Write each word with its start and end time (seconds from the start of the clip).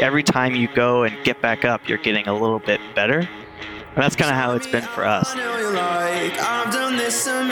every 0.00 0.22
time 0.22 0.54
you 0.54 0.68
go 0.74 1.02
and 1.04 1.16
get 1.24 1.40
back 1.40 1.64
up, 1.64 1.88
you're 1.88 1.98
getting 1.98 2.28
a 2.28 2.32
little 2.32 2.58
bit 2.58 2.80
better. 2.94 3.20
And 3.20 4.04
that's 4.04 4.16
kind 4.16 4.30
of 4.30 4.36
how 4.36 4.54
it's 4.54 4.66
been 4.66 4.82
for 4.82 5.04
us. 5.04 5.32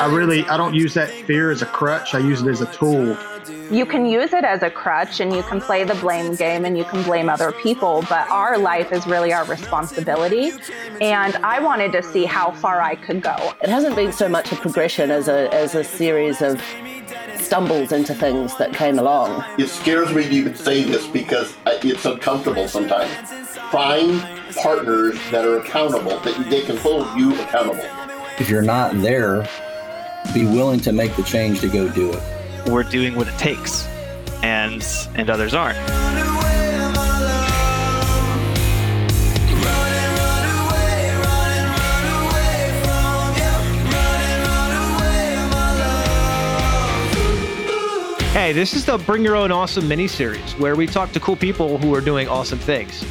I 0.00 0.08
really 0.10 0.44
I 0.44 0.56
don't 0.56 0.74
use 0.74 0.94
that 0.94 1.10
fear 1.10 1.50
as 1.50 1.62
a 1.62 1.66
crutch. 1.66 2.14
I 2.14 2.18
use 2.18 2.42
it 2.42 2.48
as 2.48 2.60
a 2.60 2.66
tool 2.72 3.16
you 3.70 3.86
can 3.86 4.06
use 4.06 4.32
it 4.32 4.44
as 4.44 4.62
a 4.62 4.70
crutch 4.70 5.20
and 5.20 5.34
you 5.34 5.42
can 5.42 5.60
play 5.60 5.84
the 5.84 5.94
blame 5.96 6.34
game 6.34 6.64
and 6.64 6.76
you 6.76 6.84
can 6.84 7.02
blame 7.02 7.28
other 7.28 7.52
people, 7.52 8.04
but 8.08 8.28
our 8.30 8.58
life 8.58 8.92
is 8.92 9.06
really 9.06 9.32
our 9.32 9.44
responsibility. 9.44 10.52
And 11.00 11.36
I 11.36 11.60
wanted 11.60 11.92
to 11.92 12.02
see 12.02 12.24
how 12.24 12.52
far 12.52 12.80
I 12.80 12.94
could 12.94 13.22
go. 13.22 13.36
It 13.62 13.68
hasn't 13.68 13.96
been 13.96 14.12
so 14.12 14.28
much 14.28 14.52
a 14.52 14.56
progression 14.56 15.10
as 15.10 15.28
a, 15.28 15.52
as 15.52 15.74
a 15.74 15.84
series 15.84 16.42
of 16.42 16.60
stumbles 17.44 17.92
into 17.92 18.14
things 18.14 18.56
that 18.56 18.72
came 18.72 18.98
along. 18.98 19.44
It 19.58 19.68
scares 19.68 20.12
me 20.12 20.24
to 20.24 20.30
even 20.30 20.54
say 20.54 20.82
this 20.84 21.06
because 21.06 21.54
it's 21.66 22.04
uncomfortable 22.04 22.68
sometimes. 22.68 23.12
Find 23.70 24.20
partners 24.56 25.18
that 25.30 25.44
are 25.44 25.58
accountable, 25.58 26.18
that 26.20 26.50
they 26.50 26.62
can 26.62 26.76
hold 26.76 27.06
you 27.18 27.34
accountable. 27.42 27.88
If 28.38 28.48
you're 28.48 28.62
not 28.62 28.94
there, 29.00 29.48
be 30.32 30.44
willing 30.44 30.80
to 30.80 30.92
make 30.92 31.14
the 31.16 31.22
change 31.22 31.60
to 31.60 31.68
go 31.68 31.88
do 31.88 32.12
it 32.12 32.22
we're 32.66 32.82
doing 32.82 33.14
what 33.14 33.28
it 33.28 33.38
takes, 33.38 33.86
and 34.42 34.84
and 35.14 35.30
others 35.30 35.54
aren't. 35.54 35.78
Hey, 48.44 48.52
this 48.52 48.74
is 48.74 48.84
the 48.84 48.98
Bring 48.98 49.24
Your 49.24 49.36
Own 49.36 49.50
Awesome 49.50 49.88
mini 49.88 50.06
series 50.06 50.52
where 50.58 50.76
we 50.76 50.86
talk 50.86 51.12
to 51.12 51.20
cool 51.20 51.34
people 51.34 51.78
who 51.78 51.94
are 51.94 52.02
doing 52.02 52.28
awesome 52.28 52.58
things. 52.58 53.02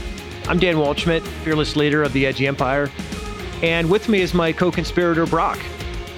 I'm 0.48 0.60
Dan 0.60 0.76
Waldschmidt, 0.76 1.26
fearless 1.44 1.76
leader 1.76 2.04
of 2.04 2.14
the 2.14 2.28
Edgy 2.28 2.46
Empire, 2.46 2.92
and 3.64 3.90
with 3.90 4.08
me 4.08 4.22
is 4.22 4.36
my 4.36 4.54
co 4.54 4.72
conspirator, 4.72 5.26
Broc. 5.26 5.58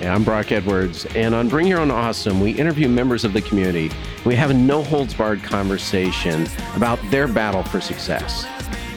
Yeah, 0.02 0.13
I'm 0.13 0.25
Broc 0.25 0.52
Edwards, 0.52 1.05
and 1.16 1.33
on 1.33 1.47
Bring 1.47 1.66
Your 1.66 1.80
Own 1.80 1.91
Awesome, 1.91 2.41
we 2.41 2.52
interview 2.52 2.89
members 2.89 3.23
of 3.23 3.31
the 3.31 3.41
community. 3.41 3.89
We 4.25 4.35
have 4.35 4.49
a 4.49 4.53
no 4.53 4.83
holds 4.83 5.13
barred 5.13 5.41
conversation 5.41 6.45
about 6.75 7.00
their 7.09 7.29
battle 7.29 7.63
for 7.63 7.79
success. 7.79 8.45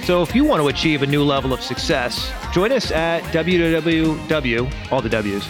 So 0.02 0.20
if 0.22 0.34
you 0.34 0.44
want 0.44 0.60
to 0.60 0.66
achieve 0.66 1.02
a 1.02 1.06
new 1.06 1.22
level 1.22 1.52
of 1.52 1.60
success, 1.62 2.32
join 2.52 2.72
us 2.72 2.90
at 2.90 3.22
www, 3.32 4.92
all 4.92 5.00
the 5.00 5.08
W's, 5.08 5.46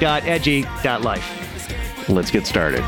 dot 0.00 0.24
edgy 0.24 0.62
dot 0.82 1.02
life. 1.02 2.08
Let's 2.08 2.30
get 2.30 2.46
started. 2.46 2.82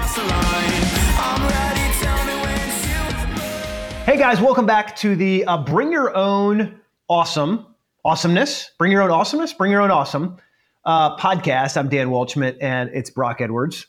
Hey 4.11 4.17
guys, 4.17 4.41
welcome 4.41 4.67
back 4.67 4.97
to 4.97 5.15
the 5.15 5.45
uh, 5.45 5.59
Bring 5.59 5.93
Your 5.93 6.17
Own 6.17 6.81
Awesome, 7.07 7.65
Awesomeness, 8.05 8.73
Bring 8.77 8.91
Your 8.91 9.03
Own 9.03 9.13
Awesomeness, 9.13 9.53
Bring 9.53 9.71
Your 9.71 9.83
Own 9.83 9.93
Awesome 9.93 10.37
uh, 10.85 11.17
podcast. 11.17 11.77
I'm 11.77 11.89
Dan 11.89 12.09
Waldschmidt, 12.09 12.57
and 12.61 12.91
it's 12.93 13.09
Broc 13.09 13.41
Edwards. 13.41 13.87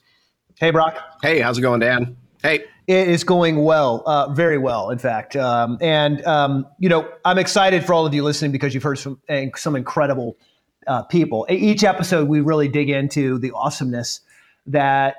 Hey, 0.59 0.69
Broc. 0.69 0.95
Hey, 1.23 1.39
how's 1.39 1.57
it 1.57 1.61
going, 1.61 1.79
Dan? 1.79 2.15
Hey. 2.43 2.65
It 2.85 3.07
is 3.07 3.23
going 3.23 3.63
well, 3.63 4.03
uh, 4.05 4.31
very 4.31 4.59
well, 4.59 4.91
in 4.91 4.99
fact. 4.99 5.35
Um, 5.35 5.79
and, 5.81 6.23
um, 6.27 6.67
you 6.77 6.87
know, 6.87 7.11
I'm 7.25 7.39
excited 7.39 7.83
for 7.83 7.93
all 7.95 8.05
of 8.05 8.13
you 8.13 8.23
listening 8.23 8.51
because 8.51 8.75
you've 8.75 8.83
heard 8.83 8.99
some, 8.99 9.19
some 9.55 9.75
incredible 9.75 10.37
uh, 10.85 11.01
people. 11.01 11.47
Each 11.49 11.83
episode, 11.83 12.27
we 12.27 12.41
really 12.41 12.67
dig 12.67 12.91
into 12.91 13.39
the 13.39 13.53
awesomeness 13.55 14.19
that, 14.67 15.15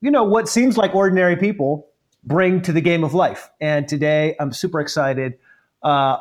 you 0.00 0.10
know, 0.10 0.24
what 0.24 0.48
seems 0.48 0.76
like 0.76 0.96
ordinary 0.96 1.36
people 1.36 1.91
bring 2.24 2.62
to 2.62 2.72
the 2.72 2.80
game 2.80 3.04
of 3.04 3.14
life. 3.14 3.50
And 3.60 3.88
today, 3.88 4.36
I'm 4.38 4.52
super 4.52 4.80
excited. 4.80 5.38
Uh, 5.82 6.18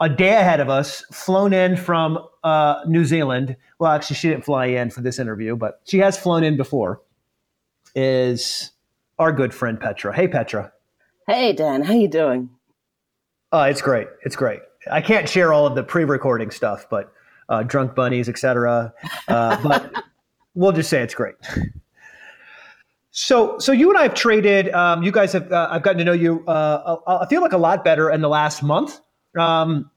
a 0.00 0.08
day 0.08 0.34
ahead 0.34 0.60
of 0.60 0.68
us, 0.68 1.02
flown 1.12 1.52
in 1.52 1.76
from 1.76 2.18
uh, 2.44 2.82
New 2.86 3.04
Zealand. 3.04 3.56
Well, 3.78 3.92
actually, 3.92 4.16
she 4.16 4.28
didn't 4.28 4.44
fly 4.44 4.66
in 4.66 4.90
for 4.90 5.00
this 5.00 5.18
interview, 5.18 5.56
but 5.56 5.80
she 5.84 5.98
has 5.98 6.18
flown 6.18 6.44
in 6.44 6.56
before. 6.56 7.00
Is 7.94 8.72
our 9.18 9.32
good 9.32 9.54
friend 9.54 9.80
Petra? 9.80 10.14
Hey, 10.14 10.28
Petra. 10.28 10.72
Hey, 11.26 11.52
Dan. 11.54 11.82
How 11.82 11.94
you 11.94 12.08
doing? 12.08 12.50
Uh, 13.52 13.68
it's 13.70 13.80
great. 13.80 14.08
It's 14.24 14.36
great. 14.36 14.60
I 14.90 15.00
can't 15.00 15.28
share 15.28 15.52
all 15.52 15.66
of 15.66 15.74
the 15.74 15.82
pre-recording 15.82 16.50
stuff, 16.50 16.86
but 16.90 17.12
uh, 17.48 17.62
drunk 17.62 17.94
bunnies, 17.94 18.28
etc. 18.28 18.92
Uh, 19.28 19.62
but 19.62 20.04
we'll 20.54 20.72
just 20.72 20.90
say 20.90 21.02
it's 21.02 21.14
great. 21.14 21.36
So, 23.18 23.58
so 23.58 23.72
you 23.72 23.88
and 23.88 23.98
I 23.98 24.02
have 24.02 24.12
traded. 24.12 24.68
Um, 24.74 25.02
you 25.02 25.10
guys 25.10 25.32
have. 25.32 25.50
Uh, 25.50 25.68
I've 25.70 25.82
gotten 25.82 25.98
to 26.00 26.04
know 26.04 26.12
you. 26.12 26.44
Uh, 26.46 26.98
I 27.06 27.26
feel 27.26 27.40
like 27.40 27.54
a 27.54 27.58
lot 27.58 27.82
better 27.82 28.10
in 28.10 28.20
the 28.20 28.28
last 28.28 28.62
month. 28.62 29.00
Um, 29.38 29.90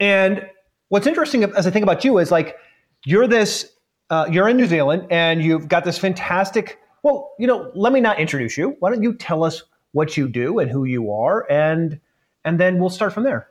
and 0.00 0.48
what's 0.88 1.06
interesting 1.06 1.44
as 1.44 1.66
I 1.66 1.70
think 1.70 1.82
about 1.82 2.02
you 2.02 2.16
is 2.16 2.30
like 2.30 2.56
you're 3.04 3.26
this, 3.26 3.70
uh, 4.08 4.26
you're 4.30 4.48
in 4.48 4.56
New 4.56 4.66
Zealand 4.66 5.06
and 5.10 5.44
you've 5.44 5.68
got 5.68 5.84
this 5.84 5.98
fantastic. 5.98 6.78
Well, 7.02 7.30
you 7.38 7.46
know, 7.46 7.70
let 7.74 7.92
me 7.92 8.00
not 8.00 8.18
introduce 8.18 8.56
you. 8.56 8.74
Why 8.78 8.88
don't 8.88 9.02
you 9.02 9.12
tell 9.12 9.44
us 9.44 9.62
what 9.92 10.16
you 10.16 10.26
do 10.26 10.60
and 10.60 10.70
who 10.70 10.84
you 10.84 11.12
are, 11.12 11.46
and 11.50 12.00
and 12.46 12.58
then 12.58 12.78
we'll 12.78 12.88
start 12.88 13.12
from 13.12 13.24
there. 13.24 13.48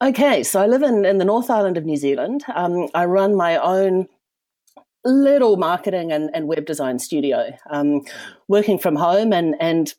Okay, 0.00 0.42
so 0.42 0.62
I 0.62 0.66
live 0.66 0.82
in, 0.82 1.04
in 1.04 1.18
the 1.18 1.26
North 1.26 1.50
Island 1.50 1.76
of 1.76 1.84
New 1.84 1.98
Zealand. 1.98 2.44
Um, 2.54 2.88
I 2.94 3.04
run 3.04 3.34
my 3.34 3.58
own 3.58 4.08
little 5.04 5.56
marketing 5.56 6.12
and, 6.12 6.30
and 6.34 6.46
web 6.46 6.66
design 6.66 6.98
studio, 6.98 7.50
um, 7.70 8.02
working 8.48 8.78
from 8.78 8.96
home 8.96 9.32
and 9.32 9.54
and 9.60 9.94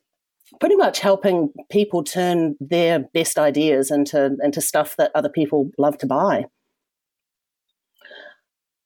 pretty 0.59 0.75
much 0.75 0.99
helping 0.99 1.51
people 1.69 2.03
turn 2.03 2.55
their 2.59 2.99
best 2.99 3.39
ideas 3.39 3.91
into 3.91 4.35
into 4.43 4.61
stuff 4.61 4.95
that 4.97 5.11
other 5.15 5.29
people 5.29 5.71
love 5.77 5.97
to 5.99 6.07
buy. 6.07 6.45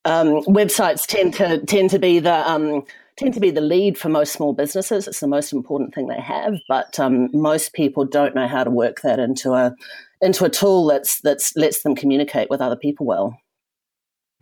Um, 0.05 0.41
websites 0.43 1.05
tend 1.07 1.33
to 1.35 1.59
tend 1.65 1.89
to 1.89 1.99
be 1.99 2.19
the 2.19 2.49
um, 2.49 2.83
tend 3.17 3.33
to 3.33 3.39
be 3.39 3.51
the 3.51 3.61
lead 3.61 3.97
for 3.97 4.09
most 4.09 4.33
small 4.33 4.53
businesses. 4.53 5.07
It's 5.07 5.19
the 5.19 5.27
most 5.27 5.51
important 5.51 5.95
thing 5.95 6.07
they 6.07 6.21
have, 6.21 6.55
but 6.67 6.99
um, 6.99 7.29
most 7.33 7.73
people 7.73 8.05
don't 8.05 8.35
know 8.35 8.47
how 8.47 8.63
to 8.63 8.69
work 8.69 9.01
that 9.01 9.19
into 9.19 9.53
a 9.53 9.73
into 10.21 10.45
a 10.45 10.49
tool 10.49 10.85
that's 10.85 11.21
that's 11.21 11.55
lets 11.55 11.81
them 11.83 11.95
communicate 11.95 12.49
with 12.49 12.61
other 12.61 12.75
people 12.75 13.05
well. 13.05 13.37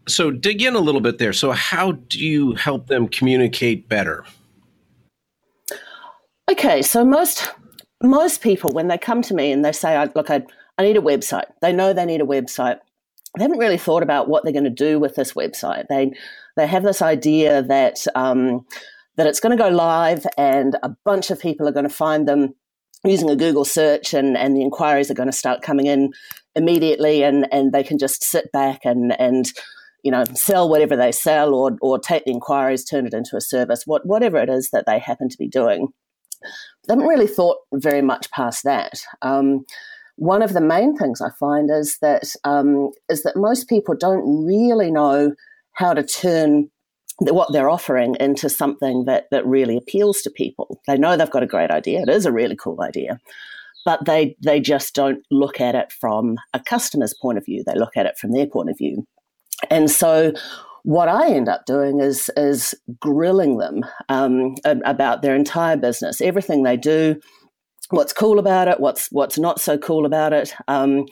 So 0.08 0.31
dig 0.31 0.62
in 0.62 0.75
a 0.75 0.80
little 0.80 1.02
bit 1.02 1.18
there. 1.18 1.34
So 1.34 1.52
how 1.52 1.94
do 1.94 2.19
you 2.19 2.53
help 2.56 2.88
them 2.88 3.08
communicate 3.08 3.88
better? 3.88 4.25
Okay, 6.52 6.81
so 6.81 7.06
most 7.06 7.52
most 8.02 8.41
people 8.41 8.72
when 8.72 8.90
they 8.90 8.97
come 8.97 9.22
to 9.24 9.34
me 9.34 9.52
and 9.52 9.64
they 9.64 9.72
say, 9.72 10.08
"Look, 10.14 10.30
I, 10.30 10.44
I 10.78 10.84
need 10.84 10.97
a 10.97 11.02
website," 11.02 11.46
they 11.62 11.72
know 11.72 11.94
they 11.94 12.06
need 12.06 12.22
a 12.22 12.25
website. 12.25 12.80
They 13.38 13.44
haven't 13.44 13.59
really 13.59 13.78
thought 13.78 14.03
about 14.03 14.28
what 14.28 14.44
they're 14.44 14.53
going 14.53 14.66
to 14.66 14.69
do 14.69 15.00
with 15.00 15.16
this 15.16 15.34
website. 15.34 15.88
They 15.88 16.12
they 16.58 16.68
have 16.68 16.84
this 16.84 17.02
idea 17.02 17.64
that 17.64 18.06
um, 18.14 18.66
that 19.16 19.28
it's 19.28 19.40
going 19.40 19.56
to 19.56 19.64
go 19.64 19.70
live 19.70 20.25
and 20.38 20.78
a 20.84 20.90
bunch 21.06 21.30
of 21.31 21.40
people 21.40 21.68
are 21.68 21.72
going 21.72 21.88
to 21.88 21.94
find 21.94 22.28
them 22.28 22.53
using 23.03 23.30
a 23.30 23.35
Google 23.35 23.66
search 23.66 24.14
and, 24.14 24.38
and 24.38 24.56
the 24.56 24.62
inquiries 24.62 25.12
are 25.12 25.16
going 25.16 25.30
to 25.30 25.34
start 25.34 25.62
coming 25.62 25.88
in 25.88 26.14
immediately 26.56 27.24
and, 27.24 27.47
and 27.52 27.72
they 27.72 27.84
can 27.84 27.97
just 27.97 28.24
sit 28.24 28.52
back 28.52 28.81
and, 28.85 29.20
and 29.20 29.52
you 30.03 30.12
know, 30.12 30.25
sell 30.34 30.69
whatever 30.69 30.96
they 30.96 31.12
sell 31.12 31.53
or, 31.56 31.78
or 31.81 31.97
take 31.97 32.25
the 32.25 32.31
inquiries, 32.31 32.84
turn 32.84 33.08
it 33.08 33.14
into 33.14 33.38
a 33.38 33.41
service, 33.41 33.84
what, 33.86 34.06
whatever 34.06 34.38
it 34.38 34.50
is 34.50 34.69
that 34.72 34.86
they 34.86 35.00
happen 35.00 35.30
to 35.30 35.38
be 35.38 35.47
doing. 35.47 35.88
They 36.88 36.94
haven't 36.94 37.08
really 37.08 37.28
thought 37.28 37.58
very 37.74 38.02
much 38.02 38.30
past 38.31 38.64
that. 38.66 39.00
Um, 39.22 39.66
one 40.18 40.41
of 40.41 40.53
the 40.53 40.62
main 40.62 40.96
things 40.96 41.22
I 41.22 41.30
find 41.40 41.69
is 41.72 41.97
that 42.02 42.24
um, 42.44 42.91
is 43.09 43.24
that 43.24 43.36
most 43.36 43.68
people 43.68 43.96
don't 43.96 44.46
really 44.46 44.91
know 44.91 45.34
how 45.72 45.94
to 45.94 46.03
turn 46.03 46.70
what 47.20 47.52
they're 47.52 47.70
offering 47.70 48.16
into 48.20 48.50
something 48.50 49.06
that 49.06 49.25
that 49.31 49.46
really 49.46 49.78
appeals 49.78 50.22
to 50.22 50.30
people. 50.30 50.80
They 50.88 50.97
know 50.97 51.16
they've 51.16 51.29
got 51.32 51.44
a 51.44 51.47
great 51.47 51.72
idea; 51.72 52.02
it 52.02 52.09
is 52.09 52.26
a 52.26 52.32
really 52.32 52.56
cool 52.56 52.82
idea, 52.82 53.20
but 53.85 54.06
they 54.06 54.35
they 54.44 54.59
just 54.59 54.94
don't 54.94 55.23
look 55.32 55.59
at 55.59 55.76
it 55.76 55.91
from 55.91 56.38
a 56.53 56.59
customer's 56.59 57.16
point 57.20 57.38
of 57.38 57.46
view. 57.46 57.64
They 57.66 57.76
look 57.76 57.97
at 57.97 58.06
it 58.06 58.17
from 58.17 58.34
their 58.34 58.47
point 58.47 58.70
of 58.70 58.78
view, 58.78 59.08
and 59.69 59.89
so 59.89 60.33
what 60.83 61.07
I 61.07 61.29
end 61.29 61.47
up 61.47 61.65
doing 61.65 61.99
is 61.99 62.29
is 62.35 62.75
grilling 62.99 63.57
them 63.57 63.85
um, 64.09 64.55
about 64.65 65.21
their 65.21 65.35
entire 65.35 65.77
business, 65.77 66.21
everything 66.21 66.63
they 66.63 66.77
do, 66.77 67.19
what's 67.89 68.13
cool 68.13 68.39
about 68.39 68.67
it, 68.67 68.79
what's 68.79 69.11
what's 69.11 69.37
not 69.37 69.59
so 69.59 69.77
cool 69.77 70.05
about 70.05 70.33
it, 70.33 70.53
um, 70.67 71.05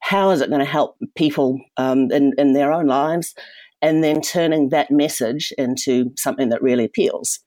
how 0.00 0.30
is 0.30 0.40
it 0.40 0.48
going 0.48 0.60
to 0.60 0.64
help 0.64 0.96
people 1.16 1.60
um, 1.76 2.10
in 2.12 2.32
in 2.38 2.52
their 2.52 2.72
own 2.72 2.86
lives, 2.86 3.34
and 3.82 4.02
then 4.02 4.20
turning 4.20 4.68
that 4.68 4.90
message 4.90 5.52
into 5.58 6.10
something 6.16 6.48
that 6.50 6.62
really 6.62 6.84
appeals 6.84 7.40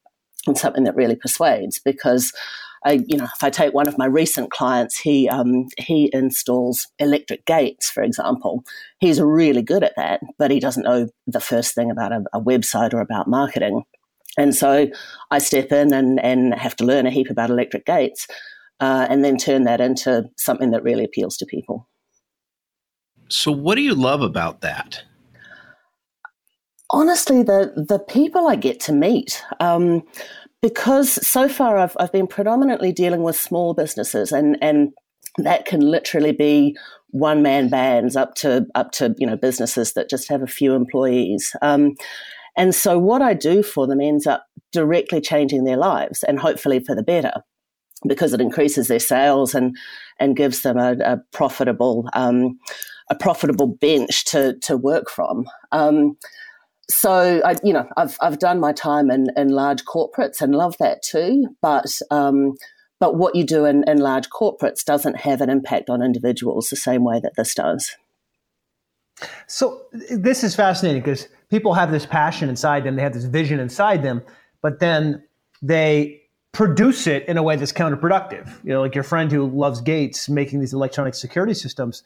and 0.48 0.58
something 0.58 0.84
that 0.84 0.96
really 0.96 1.16
persuades 1.16 1.80
because 1.80 2.34
I, 2.86 3.04
you 3.08 3.18
know, 3.18 3.26
if 3.26 3.44
I 3.44 3.50
take 3.50 3.74
one 3.74 3.88
of 3.88 3.98
my 3.98 4.06
recent 4.06 4.52
clients, 4.52 4.98
he 4.98 5.28
um, 5.30 5.68
he 5.78 6.10
installs 6.14 6.88
electric 7.00 7.46
gates, 7.46 7.90
for 7.90 8.04
example. 8.04 8.64
He's 9.00 9.20
really 9.22 9.62
good 9.62 9.84
at 9.84 9.94
that, 9.98 10.22
but 10.38 10.52
he 10.52 10.60
doesn't 10.60 10.84
know 10.84 11.10
the 11.28 11.42
first 11.42 11.76
thing 11.76 11.92
about 11.92 12.12
a, 12.12 12.24
a 12.34 12.42
website 12.42 12.94
or 12.94 13.02
about 13.02 13.28
marketing. 13.28 13.84
And 14.38 14.56
so 14.56 14.88
I 15.32 15.40
step 15.40 15.72
in 15.72 15.94
and, 15.94 16.20
and 16.22 16.54
have 16.54 16.76
to 16.78 16.86
learn 16.86 17.06
a 17.06 17.12
heap 17.12 17.30
about 17.30 17.50
electric 17.50 17.86
gates. 17.86 18.28
uh, 18.80 19.08
and 19.10 19.24
then 19.24 19.38
turn 19.38 19.64
that 19.66 19.82
into 19.82 20.30
something 20.38 20.72
that 20.72 20.84
really 20.84 21.04
appeals 21.04 21.38
to 21.38 21.46
people. 21.46 21.88
So, 23.30 23.52
what 23.52 23.76
do 23.76 23.82
you 23.82 23.94
love 23.96 24.22
about 24.22 24.62
that? 24.62 25.04
Honestly, 26.90 27.44
the 27.44 27.86
the 27.88 28.00
people 28.00 28.48
I 28.48 28.56
get 28.56 28.80
to 28.82 28.94
meet. 28.94 29.44
Um, 29.60 30.04
because 30.62 31.26
so 31.26 31.48
far 31.48 31.78
I've, 31.78 31.96
I've 32.00 32.12
been 32.12 32.28
predominantly 32.28 32.92
dealing 32.92 33.24
with 33.24 33.36
small 33.36 33.74
businesses 33.74 34.32
and, 34.32 34.58
and 34.62 34.94
that 35.38 35.66
can 35.66 35.82
literally 35.82 36.32
be 36.32 36.76
one 37.12 37.42
man 37.42 37.70
bands 37.70 38.16
up 38.16 38.36
to 38.36 38.68
up 38.76 38.92
to 38.92 39.16
you 39.18 39.26
know 39.26 39.36
businesses 39.36 39.94
that 39.94 40.10
just 40.10 40.28
have 40.30 40.42
a 40.42 40.48
few 40.48 40.74
employees. 40.74 41.56
Um, 41.62 41.96
and 42.58 42.76
so 42.76 43.00
what 43.00 43.22
i 43.22 43.34
do 43.34 43.64
for 43.64 43.88
them 43.88 44.02
ends 44.02 44.28
up 44.28 44.46
directly 44.72 45.22
changing 45.22 45.64
their 45.64 45.78
lives 45.78 46.24
and 46.24 46.40
hopefully 46.40 46.80
for 46.80 46.96
the 46.96 47.04
better 47.04 47.32
because 48.08 48.34
it 48.34 48.42
increases 48.42 48.88
their 48.88 49.00
sales 49.00 49.54
and 49.54 49.76
and 50.20 50.36
gives 50.36 50.62
them 50.62 50.78
a, 50.78 50.94
a 51.04 51.18
profitable 51.32 52.08
um, 52.14 52.58
a 53.10 53.16
profitable 53.16 53.68
bench 53.68 54.26
to 54.26 54.58
to 54.62 54.78
work 54.78 55.10
from. 55.10 55.46
Um, 55.72 56.18
so 56.90 57.42
I, 57.46 57.56
you 57.64 57.72
know, 57.72 57.88
I've 57.98 58.18
I've 58.22 58.40
done 58.40 58.60
my 58.60 58.74
time 58.74 59.12
in, 59.12 59.28
in 59.38 59.50
large 59.50 59.86
corporates 59.86 60.42
and 60.42 60.56
love 60.56 60.76
that 60.80 61.02
too. 61.04 61.56
But 61.62 62.00
um, 62.10 62.56
but 63.00 63.16
what 63.16 63.36
you 63.36 63.46
do 63.46 63.66
in, 63.66 63.84
in 63.88 64.00
large 64.00 64.30
corporates 64.30 64.84
doesn't 64.84 65.18
have 65.18 65.42
an 65.42 65.50
impact 65.50 65.90
on 65.90 66.02
individuals 66.02 66.68
the 66.68 66.76
same 66.76 67.04
way 67.04 67.20
that 67.22 67.34
this 67.38 67.54
does. 67.54 67.96
So 69.48 69.82
this 69.92 70.44
is 70.44 70.56
fascinating 70.56 71.02
because 71.02 71.28
people 71.50 71.74
have 71.74 71.92
this 71.92 72.06
passion 72.06 72.50
inside 72.50 72.84
them, 72.84 72.96
they 72.96 73.02
have 73.02 73.14
this 73.14 73.26
vision 73.26 73.60
inside 73.60 74.02
them, 74.02 74.22
but 74.62 74.80
then 74.80 75.24
they 75.62 76.22
produce 76.54 77.06
it 77.06 77.28
in 77.28 77.38
a 77.38 77.44
way 77.44 77.56
that's 77.56 77.74
counterproductive. 77.74 78.48
You 78.64 78.74
know, 78.74 78.82
like 78.82 78.96
your 78.96 79.04
friend 79.04 79.32
who 79.32 79.48
loves 79.48 79.82
Gates 79.82 80.30
making 80.30 80.60
these 80.60 80.74
electronic 80.74 81.16
security 81.16 81.54
systems 81.54 82.02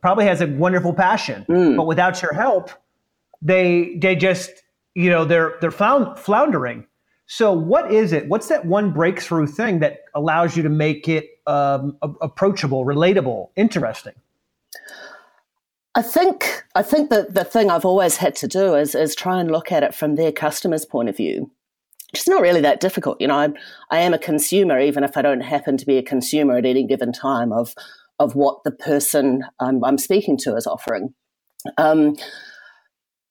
probably 0.00 0.26
has 0.26 0.40
a 0.40 0.46
wonderful 0.46 0.94
passion, 0.94 1.44
mm. 1.48 1.76
but 1.76 1.86
without 1.86 2.22
your 2.22 2.32
help, 2.32 2.70
they 3.42 3.96
they 4.00 4.16
just 4.16 4.50
you 4.94 5.10
know 5.10 5.24
they're 5.24 5.56
they're 5.60 5.70
found 5.70 6.18
floundering. 6.18 6.86
So 7.26 7.52
what 7.52 7.90
is 7.92 8.12
it? 8.12 8.28
What's 8.28 8.48
that 8.48 8.66
one 8.66 8.92
breakthrough 8.92 9.46
thing 9.46 9.78
that 9.80 10.00
allows 10.14 10.56
you 10.56 10.62
to 10.64 10.68
make 10.68 11.08
it 11.08 11.28
um, 11.46 11.96
approachable, 12.20 12.84
relatable, 12.84 13.48
interesting? 13.56 14.12
I 15.94 16.02
think 16.02 16.64
I 16.74 16.82
think 16.82 17.10
that 17.10 17.34
the 17.34 17.44
thing 17.44 17.70
I've 17.70 17.84
always 17.84 18.16
had 18.16 18.34
to 18.36 18.48
do 18.48 18.74
is 18.74 18.94
is 18.94 19.14
try 19.14 19.40
and 19.40 19.50
look 19.50 19.72
at 19.72 19.82
it 19.82 19.94
from 19.94 20.14
their 20.14 20.32
customer's 20.32 20.84
point 20.84 21.08
of 21.08 21.16
view. 21.16 21.50
It's 22.14 22.28
not 22.28 22.42
really 22.42 22.60
that 22.60 22.80
difficult, 22.80 23.20
you 23.20 23.26
know. 23.26 23.38
I, 23.38 23.48
I 23.90 24.00
am 24.00 24.12
a 24.12 24.18
consumer, 24.18 24.78
even 24.78 25.02
if 25.02 25.16
I 25.16 25.22
don't 25.22 25.40
happen 25.40 25.78
to 25.78 25.86
be 25.86 25.96
a 25.96 26.02
consumer 26.02 26.56
at 26.58 26.66
any 26.66 26.86
given 26.86 27.12
time 27.12 27.52
of 27.52 27.74
of 28.18 28.34
what 28.34 28.62
the 28.64 28.70
person 28.70 29.42
I'm, 29.58 29.82
I'm 29.84 29.98
speaking 29.98 30.36
to 30.38 30.54
is 30.56 30.66
offering. 30.66 31.14
Um, 31.78 32.16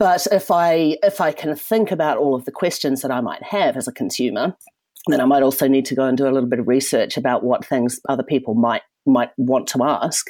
but 0.01 0.25
if 0.31 0.49
I 0.49 0.97
if 1.03 1.21
I 1.21 1.31
can 1.31 1.55
think 1.55 1.91
about 1.91 2.17
all 2.17 2.33
of 2.33 2.45
the 2.45 2.51
questions 2.51 3.03
that 3.03 3.11
I 3.11 3.21
might 3.21 3.43
have 3.43 3.77
as 3.77 3.87
a 3.87 3.91
consumer, 3.91 4.57
then 5.05 5.21
I 5.21 5.25
might 5.25 5.43
also 5.43 5.67
need 5.67 5.85
to 5.85 5.95
go 5.95 6.05
and 6.05 6.17
do 6.17 6.27
a 6.27 6.33
little 6.33 6.49
bit 6.49 6.57
of 6.57 6.67
research 6.67 7.17
about 7.17 7.43
what 7.43 7.63
things 7.63 7.99
other 8.09 8.23
people 8.23 8.55
might 8.55 8.81
might 9.05 9.29
want 9.37 9.67
to 9.67 9.83
ask. 9.83 10.25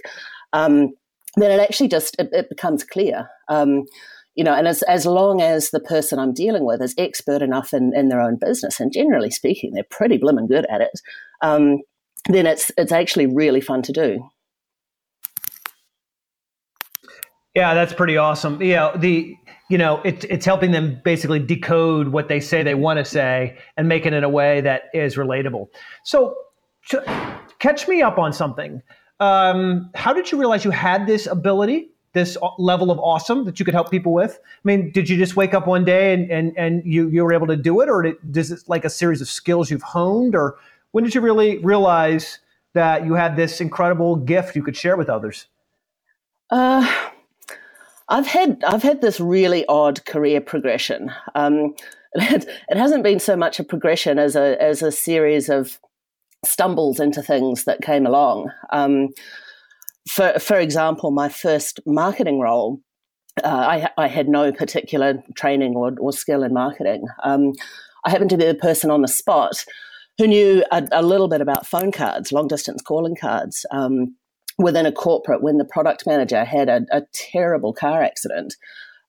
Um, 0.51 0.89
then 1.38 1.51
it 1.51 1.62
actually 1.62 1.88
just 1.88 2.18
it, 2.19 2.27
it 2.33 2.50
becomes 2.50 2.83
clear. 2.83 3.29
Um, 3.47 3.85
you 4.35 4.44
know, 4.44 4.53
and 4.53 4.68
as 4.68 4.83
as 4.83 5.06
long 5.06 5.41
as 5.41 5.69
the 5.69 5.79
person 5.79 6.19
I'm 6.19 6.33
dealing 6.33 6.65
with 6.65 6.81
is 6.81 6.94
expert 6.97 7.41
enough 7.41 7.74
in, 7.74 7.94
in 7.95 8.09
their 8.09 8.19
own 8.19 8.35
business, 8.35 8.77
and 8.81 8.91
generally 8.91 9.31
speaking, 9.31 9.71
they're 9.71 9.85
pretty 9.89 10.17
blooming 10.17 10.47
good 10.47 10.65
at 10.69 10.81
it, 10.81 11.00
um, 11.41 11.77
then 12.27 12.45
it's 12.45 12.74
it's 12.77 12.91
actually 12.91 13.27
really 13.27 13.62
fun 13.62 13.83
to 13.83 13.94
do. 13.94 14.31
Yeah, 17.56 17.74
that's 17.74 17.94
pretty 17.94 18.15
awesome. 18.15 18.62
Yeah, 18.62 18.95
the 18.95 19.35
you 19.71 19.77
know, 19.77 20.01
it's 20.03 20.25
it's 20.25 20.45
helping 20.45 20.71
them 20.71 21.00
basically 21.06 21.39
decode 21.39 22.09
what 22.09 22.27
they 22.27 22.41
say 22.41 22.62
they 22.62 22.75
want 22.75 23.00
to 23.00 23.06
say 23.06 23.57
and 23.77 23.88
make 23.88 24.06
it 24.06 24.13
in 24.13 24.23
a 24.23 24.29
way 24.29 24.59
that 24.62 24.89
is 24.94 25.15
relatable. 25.15 25.68
So, 26.03 26.35
catch 27.59 27.88
me 27.88 28.01
up 28.01 28.18
on 28.18 28.33
something. 28.33 28.81
Um, 29.21 29.89
how 29.95 30.12
did 30.12 30.29
you 30.29 30.38
realize 30.38 30.65
you 30.65 30.71
had 30.71 31.07
this 31.07 31.25
ability, 31.25 31.89
this 32.12 32.38
level 32.59 32.91
of 32.91 33.00
awesome 33.00 33.45
that 33.45 33.59
you 33.59 33.65
could 33.65 33.73
help 33.73 33.89
people 33.89 34.12
with? 34.12 34.39
I 34.44 34.59
mean, 34.65 34.91
did 34.91 35.07
you 35.07 35.15
just 35.15 35.38
wake 35.38 35.53
up 35.53 35.68
one 35.68 35.85
day 35.85 36.13
and 36.13 36.29
and, 36.29 36.53
and 36.57 36.83
you 36.85 37.07
you 37.07 37.24
were 37.24 37.31
able 37.31 37.47
to 37.47 37.56
do 37.56 37.79
it, 37.79 37.88
or 37.88 38.01
did, 38.01 38.35
is 38.35 38.51
it 38.51 38.63
like 38.67 38.83
a 38.83 38.89
series 38.89 39.21
of 39.21 39.29
skills 39.29 39.71
you've 39.71 39.83
honed, 39.83 40.35
or 40.35 40.57
when 40.91 41.06
did 41.06 41.15
you 41.15 41.21
really 41.21 41.59
realize 41.59 42.39
that 42.74 43.06
you 43.06 43.13
had 43.13 43.38
this 43.38 43.62
incredible 43.62 44.17
gift 44.17 44.53
you 44.53 44.63
could 44.63 44.75
share 44.75 44.97
with 44.97 45.09
others? 45.09 45.47
Uh 46.50 46.85
I've 48.11 48.27
had 48.27 48.61
I've 48.67 48.83
had 48.83 49.01
this 49.01 49.19
really 49.19 49.65
odd 49.67 50.05
career 50.05 50.41
progression. 50.41 51.11
Um, 51.33 51.73
it, 52.13 52.45
it, 52.69 52.77
hasn't 52.77 53.03
been 53.03 53.19
so 53.19 53.37
much 53.37 53.59
a 53.59 53.63
progression 53.63 54.19
as 54.19 54.35
a 54.35 54.61
as 54.61 54.81
a 54.81 54.91
series 54.91 55.47
of 55.49 55.79
stumbles 56.45 56.99
into 56.99 57.23
things 57.23 57.63
that 57.63 57.81
came 57.81 58.05
along. 58.05 58.51
Um, 58.71 59.09
for 60.09 60.37
for 60.39 60.59
example, 60.59 61.11
my 61.11 61.29
first 61.29 61.79
marketing 61.85 62.39
role, 62.41 62.81
uh, 63.43 63.47
I, 63.47 63.89
I, 63.97 64.07
had 64.07 64.27
no 64.27 64.51
particular 64.51 65.23
training 65.35 65.75
or, 65.75 65.93
or 65.99 66.11
skill 66.11 66.43
in 66.43 66.53
marketing. 66.53 67.05
Um, 67.23 67.53
I 68.03 68.09
happened 68.09 68.31
to 68.31 68.37
be 68.37 68.45
the 68.45 68.55
person 68.55 68.91
on 68.91 69.03
the 69.03 69.07
spot 69.07 69.63
who 70.17 70.27
knew 70.27 70.65
a, 70.71 70.85
a 70.91 71.01
little 71.01 71.29
bit 71.29 71.39
about 71.39 71.65
phone 71.65 71.91
cards, 71.91 72.33
long 72.33 72.47
distance 72.47 72.81
calling 72.81 73.15
cards. 73.15 73.65
Um, 73.71 74.15
within 74.57 74.86
a 74.86 74.92
corporate 74.92 75.42
when 75.42 75.57
the 75.57 75.65
product 75.65 76.06
manager 76.06 76.44
had 76.44 76.69
a, 76.69 76.81
a 76.92 77.03
terrible 77.13 77.74
car 77.74 78.01
accident 78.01 78.56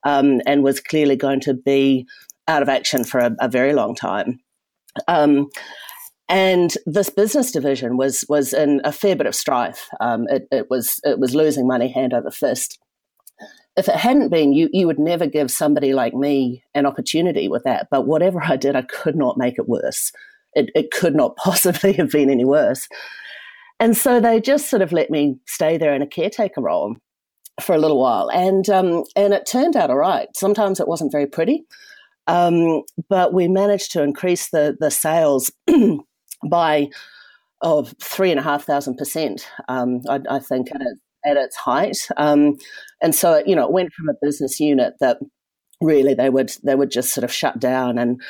um, 0.04 0.40
and 0.46 0.62
was 0.62 0.80
clearly 0.80 1.16
going 1.16 1.40
to 1.40 1.54
be 1.54 2.06
out 2.48 2.62
of 2.62 2.68
action 2.68 3.04
for 3.04 3.20
a, 3.20 3.34
a 3.40 3.48
very 3.48 3.72
long 3.72 3.94
time. 3.94 4.40
Um, 5.08 5.48
and 6.28 6.74
this 6.86 7.10
business 7.10 7.50
division 7.50 7.96
was 7.96 8.24
was 8.28 8.52
in 8.52 8.80
a 8.84 8.92
fair 8.92 9.16
bit 9.16 9.26
of 9.26 9.34
strife. 9.34 9.88
Um, 10.00 10.26
it, 10.28 10.48
it, 10.50 10.70
was 10.70 11.00
it 11.04 11.18
was 11.18 11.34
losing 11.34 11.66
money 11.66 11.88
hand 11.88 12.14
over 12.14 12.30
fist. 12.30 12.78
If 13.76 13.88
it 13.88 13.96
hadn't 13.96 14.30
been, 14.30 14.52
you 14.52 14.68
you 14.72 14.86
would 14.86 14.98
never 14.98 15.26
give 15.26 15.50
somebody 15.50 15.92
like 15.92 16.14
me 16.14 16.62
an 16.74 16.86
opportunity 16.86 17.48
with 17.48 17.64
that. 17.64 17.88
But 17.90 18.06
whatever 18.06 18.42
I 18.42 18.56
did, 18.56 18.76
I 18.76 18.82
could 18.82 19.16
not 19.16 19.36
make 19.36 19.58
it 19.58 19.68
worse. 19.68 20.12
It, 20.54 20.70
it 20.74 20.90
could 20.90 21.14
not 21.14 21.36
possibly 21.36 21.92
have 21.94 22.10
been 22.10 22.30
any 22.30 22.44
worse. 22.44 22.88
And 23.82 23.96
so 23.96 24.20
they 24.20 24.40
just 24.40 24.70
sort 24.70 24.80
of 24.80 24.92
let 24.92 25.10
me 25.10 25.40
stay 25.48 25.76
there 25.76 25.92
in 25.92 26.02
a 26.02 26.06
caretaker 26.06 26.60
role 26.60 26.94
for 27.60 27.74
a 27.74 27.78
little 27.78 28.00
while. 28.00 28.30
And, 28.30 28.70
um, 28.70 29.02
and 29.16 29.34
it 29.34 29.44
turned 29.44 29.74
out 29.74 29.90
all 29.90 29.96
right. 29.96 30.28
Sometimes 30.36 30.78
it 30.78 30.86
wasn't 30.86 31.10
very 31.10 31.26
pretty, 31.26 31.64
um, 32.28 32.82
but 33.08 33.34
we 33.34 33.48
managed 33.48 33.90
to 33.92 34.02
increase 34.04 34.50
the, 34.50 34.76
the 34.78 34.92
sales 34.92 35.50
by 36.48 36.90
of 37.60 37.92
three 38.00 38.30
and 38.30 38.38
a 38.38 38.44
half 38.44 38.62
thousand 38.62 38.98
percent, 38.98 39.48
um, 39.68 40.02
I, 40.08 40.38
think, 40.38 40.68
at, 40.72 40.80
it, 40.80 40.98
at 41.26 41.36
its 41.36 41.56
height. 41.56 42.06
Um, 42.16 42.58
and 43.02 43.16
so, 43.16 43.32
it, 43.34 43.48
you 43.48 43.56
know, 43.56 43.64
it 43.64 43.72
went 43.72 43.92
from 43.94 44.08
a 44.08 44.14
business 44.22 44.60
unit 44.60 44.94
that 45.00 45.18
really 45.80 46.14
they 46.14 46.30
would 46.30 46.52
they 46.62 46.76
would 46.76 46.92
just 46.92 47.12
sort 47.12 47.24
of 47.24 47.32
shut 47.32 47.58
down 47.58 47.98
and 47.98 48.22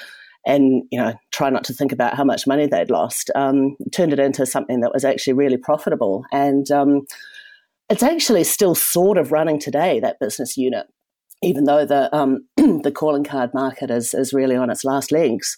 and 0.47 0.83
you 0.91 0.99
know 0.99 1.15
try 1.31 1.51
not 1.51 1.65
to 1.65 1.73
think 1.73 1.93
about 1.93 2.17
how 2.17 2.25
much 2.25 2.47
money 2.47 2.67
they'd 2.67 2.91
lost. 2.91 3.31
Um, 3.35 3.77
turned 3.93 4.13
it 4.13 4.19
into 4.19 4.47
something 4.47 4.81
that 4.81 4.93
was 4.93 5.05
actually 5.05 5.35
really 5.35 5.57
profitable, 5.57 6.25
and 6.33 6.71
um, 6.71 7.03
it's 7.89 8.03
actually 8.03 8.45
still 8.45 8.75
sort 8.75 9.19
of 9.19 9.33
running 9.33 9.59
today. 9.59 10.01
That 10.01 10.21
business 10.21 10.57
unit, 10.57 10.87
even 11.43 11.65
though 11.65 11.85
the 11.85 12.15
um, 12.15 12.47
the 12.57 12.93
calling 12.95 13.25
card 13.25 13.53
market 13.55 13.91
is 13.91 14.15
is 14.15 14.33
really 14.33 14.57
on 14.57 14.71
its 14.71 14.85
last 14.85 15.13
legs. 15.13 15.57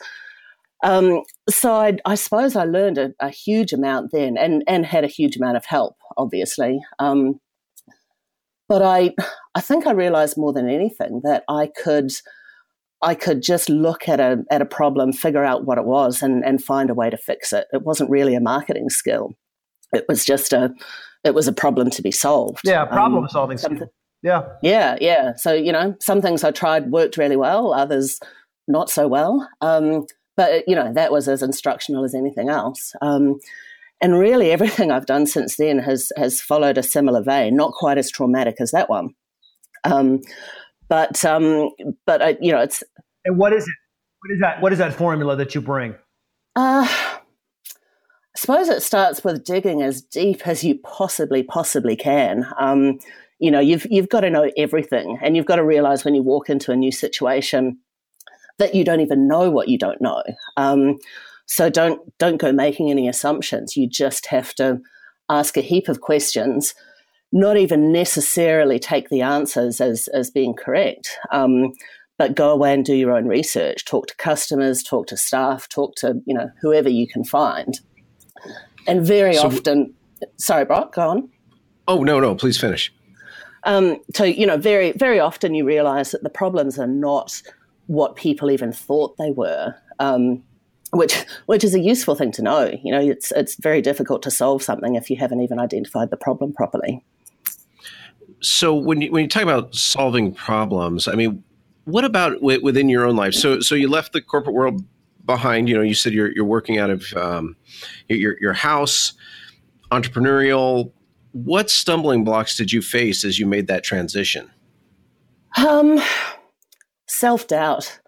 Um, 0.83 1.23
so 1.49 1.73
I, 1.73 1.97
I, 2.05 2.15
suppose 2.15 2.57
I 2.57 2.65
learned 2.65 2.99
a, 2.99 3.15
a, 3.19 3.31
huge 3.31 3.73
amount 3.73 4.11
then, 4.13 4.37
and 4.37 4.63
and 4.67 4.85
had 4.85 5.03
a 5.03 5.09
huge 5.09 5.37
amount 5.37 5.57
of 5.57 5.65
help, 5.65 5.97
obviously. 6.19 6.81
Um, 6.99 7.41
but 8.69 8.83
I 8.83 9.15
I 9.55 9.61
think 9.61 9.87
I 9.87 9.93
realized 9.93 10.37
more 10.37 10.53
than 10.53 10.69
anything 10.69 11.23
that 11.25 11.45
I 11.49 11.71
could 11.83 12.11
I 13.03 13.15
could 13.15 13.43
just 13.43 13.69
look 13.69 14.09
at 14.09 14.21
a 14.21 14.45
at 14.51 14.63
a 14.63 14.67
problem, 14.67 15.13
figure 15.13 15.45
out 15.45 15.65
what 15.67 15.79
it 15.79 15.85
was, 15.85 16.23
and 16.23 16.45
and 16.45 16.63
find 16.63 16.91
a 16.91 16.95
way 16.95 17.11
to 17.11 17.17
fix 17.17 17.53
it. 17.53 17.67
It 17.73 17.83
wasn't 17.83 18.11
really 18.11 18.35
a 18.35 18.41
marketing 18.41 18.91
skill. 18.91 19.35
It 19.93 20.05
was 20.09 20.25
just 20.25 20.53
a 20.53 20.73
it 21.25 21.35
was 21.35 21.49
a 21.49 21.53
problem 21.53 21.91
to 21.91 22.03
be 22.03 22.11
solved. 22.11 22.61
Yeah, 22.65 22.85
problem 22.85 23.25
um, 23.25 23.29
solving 23.29 23.59
skill. 23.59 23.89
Yeah. 24.25 24.45
Yeah, 24.63 24.97
yeah. 25.03 25.35
So, 25.37 25.53
you 25.53 25.71
know, 25.71 25.95
some 26.01 26.23
things 26.23 26.45
I 26.45 26.51
tried 26.51 26.91
worked 26.91 27.19
really 27.19 27.37
well, 27.37 27.75
others 27.75 28.19
not 28.67 28.89
so 28.89 29.07
well. 29.07 29.47
Um, 29.61 30.07
but, 30.35 30.67
you 30.67 30.75
know, 30.75 30.93
that 30.95 31.13
was 31.13 31.29
as 31.29 31.43
instructional 31.43 32.05
as 32.05 32.15
anything 32.15 32.49
else. 32.49 32.95
Um, 33.03 33.39
and 34.01 34.19
really, 34.19 34.51
everything 34.51 34.91
I've 34.91 35.07
done 35.07 35.27
since 35.27 35.57
then 35.57 35.79
has 35.79 36.11
has 36.17 36.41
followed 36.41 36.79
a 36.79 36.83
similar 36.83 37.23
vein, 37.23 37.55
not 37.55 37.73
quite 37.73 37.99
as 37.99 38.11
traumatic 38.11 38.57
as 38.61 38.71
that 38.71 38.89
one. 38.89 39.11
Um, 39.85 40.23
but 40.95 41.25
um, 41.25 41.71
but 42.07 42.23
I, 42.23 42.37
you 42.41 42.53
know, 42.53 42.61
it's 42.61 42.85
and 43.25 43.37
what 43.37 43.53
is 43.53 43.65
it? 43.65 43.75
What 44.21 44.33
is 44.33 44.41
that? 44.41 44.63
What 44.63 44.73
is 44.73 44.79
that 44.79 44.95
formula 44.95 45.35
that 45.35 45.53
you 45.53 45.61
bring? 45.61 45.97
Uh, 46.55 46.89
suppose 48.37 48.69
it 48.69 48.81
starts 48.81 49.25
with 49.25 49.45
digging 49.45 49.83
as 49.83 50.03
deep 50.03 50.47
as 50.47 50.63
you 50.63 50.79
possibly 50.85 51.43
possibly 51.43 51.97
can. 51.97 52.47
Um, 52.61 53.01
you 53.41 53.51
know, 53.51 53.59
you've 53.59 53.89
you've 53.91 54.09
got 54.09 54.21
to 54.21 54.31
know 54.31 54.53
everything, 54.57 55.19
and 55.21 55.37
you've 55.37 55.47
got 55.47 55.57
to 55.57 55.65
realize 55.65 56.05
when 56.05 56.15
you 56.15 56.23
walk 56.23 56.49
into 56.49 56.71
a 56.71 56.77
new 56.77 56.93
situation 56.93 57.77
that 58.59 58.77
you 58.77 58.85
don't 58.85 59.01
even 59.01 59.27
know 59.27 59.51
what 59.51 59.67
you 59.67 59.77
don't 59.77 60.01
know. 60.01 60.23
Um, 60.57 60.99
so 61.47 61.71
don't 61.71 62.01
don't 62.19 62.37
go 62.37 62.53
making 62.53 62.93
any 62.93 63.09
assumptions. 63.09 63.77
You 63.77 63.89
just 63.89 64.27
have 64.27 64.55
to 64.55 64.79
ask 65.29 65.57
a 65.57 65.61
heap 65.61 65.89
of 65.89 66.03
questions, 66.03 66.73
not 67.35 67.57
even 67.57 67.91
necessarily 67.91 68.79
take 68.79 69.11
the 69.11 69.21
answers 69.21 69.81
as 69.81 70.09
as 70.09 70.31
being 70.31 70.55
correct. 70.55 71.19
Um, 71.31 71.73
but 72.17 72.37
go 72.37 72.53
away 72.53 72.73
and 72.73 72.85
do 72.85 72.95
your 72.95 73.13
own 73.13 73.27
research. 73.27 73.85
Talk 73.85 74.07
to 74.07 74.17
customers, 74.17 74.85
talk 74.85 75.09
to 75.09 75.17
staff, 75.17 75.69
talk 75.69 75.97
to 75.97 76.23
you 76.27 76.35
know 76.35 76.49
whoever 76.63 76.89
you 76.89 77.09
can 77.09 77.25
find. 77.25 77.81
And 78.87 79.05
very 79.05 79.35
so, 79.35 79.47
often, 79.47 79.95
sorry, 80.37 80.65
Broc, 80.65 80.95
go 80.95 81.09
on. 81.09 81.29
Oh 81.89 82.05
no, 82.05 82.21
no, 82.21 82.37
please 82.37 82.59
finish. 82.59 82.95
Um, 83.65 83.99
so 84.15 84.23
you 84.23 84.47
know, 84.47 84.57
very 84.57 84.93
very 84.93 85.19
often 85.19 85.55
you 85.55 85.65
realise 85.65 86.13
that 86.13 86.23
the 86.23 86.31
problems 86.31 86.79
are 86.79 86.87
not 86.87 87.43
what 87.87 88.15
people 88.15 88.51
even 88.51 88.73
thought 88.73 89.17
they 89.19 89.33
were. 89.33 89.75
Um, 89.99 90.43
which 90.93 91.25
which 91.47 91.65
is 91.65 91.75
a 91.75 91.81
useful 91.81 92.15
thing 92.15 92.31
to 92.31 92.43
know. 92.43 92.71
You 92.85 92.93
know, 92.93 93.01
it's 93.01 93.33
it's 93.33 93.57
very 93.57 93.83
difficult 93.83 94.23
to 94.23 94.31
solve 94.31 94.63
something 94.63 94.95
if 94.95 95.11
you 95.11 95.17
haven't 95.17 95.41
even 95.41 95.59
identified 95.59 96.11
the 96.11 96.17
problem 96.17 96.53
properly. 96.53 97.05
So 98.45 98.75
when 98.75 99.01
you 99.01 99.11
when 99.11 99.23
you 99.23 99.29
talk 99.29 99.43
about 99.43 99.75
solving 99.75 100.33
problems, 100.33 101.09
I 101.09 101.15
mean, 101.15 101.43
what 101.85 102.05
about 102.05 102.43
within 102.43 102.89
your 102.89 103.07
own 103.07 103.17
life? 103.17 103.35
So 103.35 103.61
so 103.61 103.75
you 103.75 103.89
left 103.89 104.13
the 104.13 104.21
corporate 104.21 104.55
world 104.55 104.85
behind. 105.25 105.69
You 105.69 105.77
know, 105.77 105.83
you 105.83 105.95
said 105.95 106.13
you're 106.13 106.33
you're 106.33 106.45
working 106.45 106.79
out 106.79 106.91
of 106.91 107.13
um, 107.15 107.57
your 108.09 108.37
your 108.41 108.53
house, 108.53 109.15
entrepreneurial. 109.91 110.93
What 111.33 111.69
stumbling 111.71 112.23
blocks 112.23 112.57
did 112.57 112.73
you 112.73 112.81
face 112.81 113.25
as 113.25 113.39
you 113.39 113.47
made 113.47 113.67
that 113.67 113.83
transition? 113.83 114.51
Um, 115.57 116.01
self 117.07 117.47
doubt. 117.47 118.01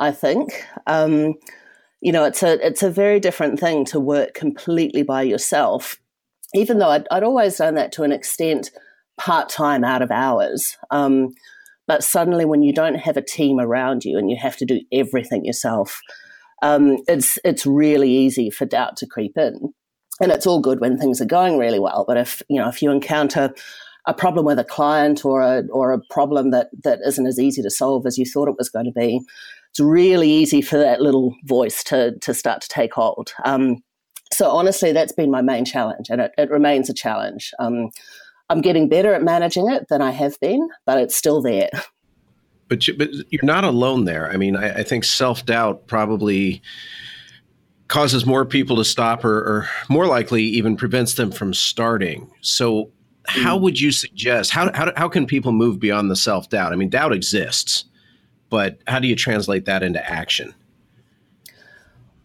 I 0.00 0.12
think. 0.12 0.66
Um, 0.86 1.34
you 2.00 2.10
know, 2.10 2.24
it's 2.24 2.42
a 2.42 2.64
it's 2.66 2.82
a 2.82 2.90
very 2.90 3.20
different 3.20 3.60
thing 3.60 3.84
to 3.86 4.00
work 4.00 4.34
completely 4.34 5.02
by 5.02 5.22
yourself. 5.22 6.00
Even 6.54 6.78
though 6.78 6.88
I'd, 6.88 7.06
I'd 7.10 7.22
always 7.22 7.58
done 7.58 7.74
that 7.74 7.92
to 7.92 8.02
an 8.02 8.10
extent, 8.10 8.70
part 9.20 9.50
time 9.50 9.84
out 9.84 10.00
of 10.02 10.10
hours. 10.10 10.76
Um, 10.90 11.28
but 11.86 12.02
suddenly, 12.02 12.44
when 12.44 12.62
you 12.62 12.72
don't 12.72 12.94
have 12.96 13.16
a 13.16 13.22
team 13.22 13.60
around 13.60 14.04
you 14.04 14.16
and 14.16 14.30
you 14.30 14.36
have 14.40 14.56
to 14.56 14.64
do 14.64 14.80
everything 14.92 15.44
yourself, 15.44 16.00
um, 16.62 16.98
it's 17.06 17.38
it's 17.44 17.66
really 17.66 18.10
easy 18.10 18.48
for 18.50 18.64
doubt 18.64 18.96
to 18.98 19.06
creep 19.06 19.36
in. 19.36 19.72
And 20.20 20.32
it's 20.32 20.46
all 20.46 20.60
good 20.60 20.80
when 20.80 20.98
things 20.98 21.20
are 21.20 21.26
going 21.26 21.58
really 21.58 21.78
well. 21.78 22.04
But 22.06 22.16
if 22.16 22.42
you 22.48 22.60
know 22.60 22.68
if 22.68 22.80
you 22.80 22.90
encounter 22.90 23.52
a 24.06 24.14
problem 24.14 24.46
with 24.46 24.58
a 24.58 24.64
client 24.64 25.24
or 25.24 25.42
a 25.42 25.64
or 25.70 25.92
a 25.92 26.00
problem 26.10 26.50
that 26.50 26.70
that 26.84 27.00
isn't 27.04 27.26
as 27.26 27.38
easy 27.38 27.60
to 27.62 27.70
solve 27.70 28.06
as 28.06 28.16
you 28.16 28.24
thought 28.24 28.48
it 28.48 28.58
was 28.58 28.70
going 28.70 28.86
to 28.86 28.92
be, 28.92 29.20
it's 29.70 29.80
really 29.80 30.30
easy 30.30 30.62
for 30.62 30.78
that 30.78 31.02
little 31.02 31.34
voice 31.44 31.84
to 31.84 32.16
to 32.20 32.32
start 32.32 32.62
to 32.62 32.68
take 32.68 32.94
hold. 32.94 33.32
Um, 33.44 33.82
so 34.32 34.48
honestly, 34.48 34.92
that's 34.92 35.12
been 35.12 35.30
my 35.30 35.42
main 35.42 35.64
challenge, 35.64 36.08
and 36.08 36.20
it, 36.20 36.32
it 36.38 36.50
remains 36.50 36.88
a 36.88 36.94
challenge. 36.94 37.52
Um, 37.58 37.90
I'm 38.50 38.60
getting 38.60 38.88
better 38.88 39.14
at 39.14 39.22
managing 39.22 39.70
it 39.70 39.86
than 39.88 40.02
I 40.02 40.10
have 40.10 40.38
been, 40.40 40.68
but 40.84 40.98
it's 40.98 41.16
still 41.16 41.40
there. 41.40 41.70
But, 42.68 42.86
you, 42.86 42.96
but 42.96 43.08
you're 43.30 43.44
not 43.44 43.64
alone 43.64 44.04
there. 44.04 44.30
I 44.30 44.36
mean, 44.36 44.54
I, 44.54 44.80
I 44.80 44.82
think 44.82 45.04
self 45.04 45.44
doubt 45.44 45.86
probably 45.86 46.62
causes 47.88 48.24
more 48.24 48.44
people 48.44 48.76
to 48.76 48.84
stop 48.84 49.24
or, 49.24 49.38
or, 49.38 49.68
more 49.88 50.06
likely 50.06 50.44
even 50.44 50.76
prevents 50.76 51.14
them 51.14 51.32
from 51.32 51.52
starting. 51.52 52.30
So, 52.42 52.92
how 53.26 53.58
mm. 53.58 53.62
would 53.62 53.80
you 53.80 53.90
suggest 53.90 54.52
how, 54.52 54.70
how, 54.72 54.92
how 54.96 55.08
can 55.08 55.26
people 55.26 55.50
move 55.50 55.80
beyond 55.80 56.10
the 56.10 56.16
self 56.16 56.48
doubt? 56.48 56.72
I 56.72 56.76
mean, 56.76 56.90
doubt 56.90 57.12
exists 57.12 57.86
but 58.50 58.80
how 58.86 58.98
do 58.98 59.08
you 59.08 59.16
translate 59.16 59.64
that 59.64 59.82
into 59.82 60.04
action? 60.10 60.54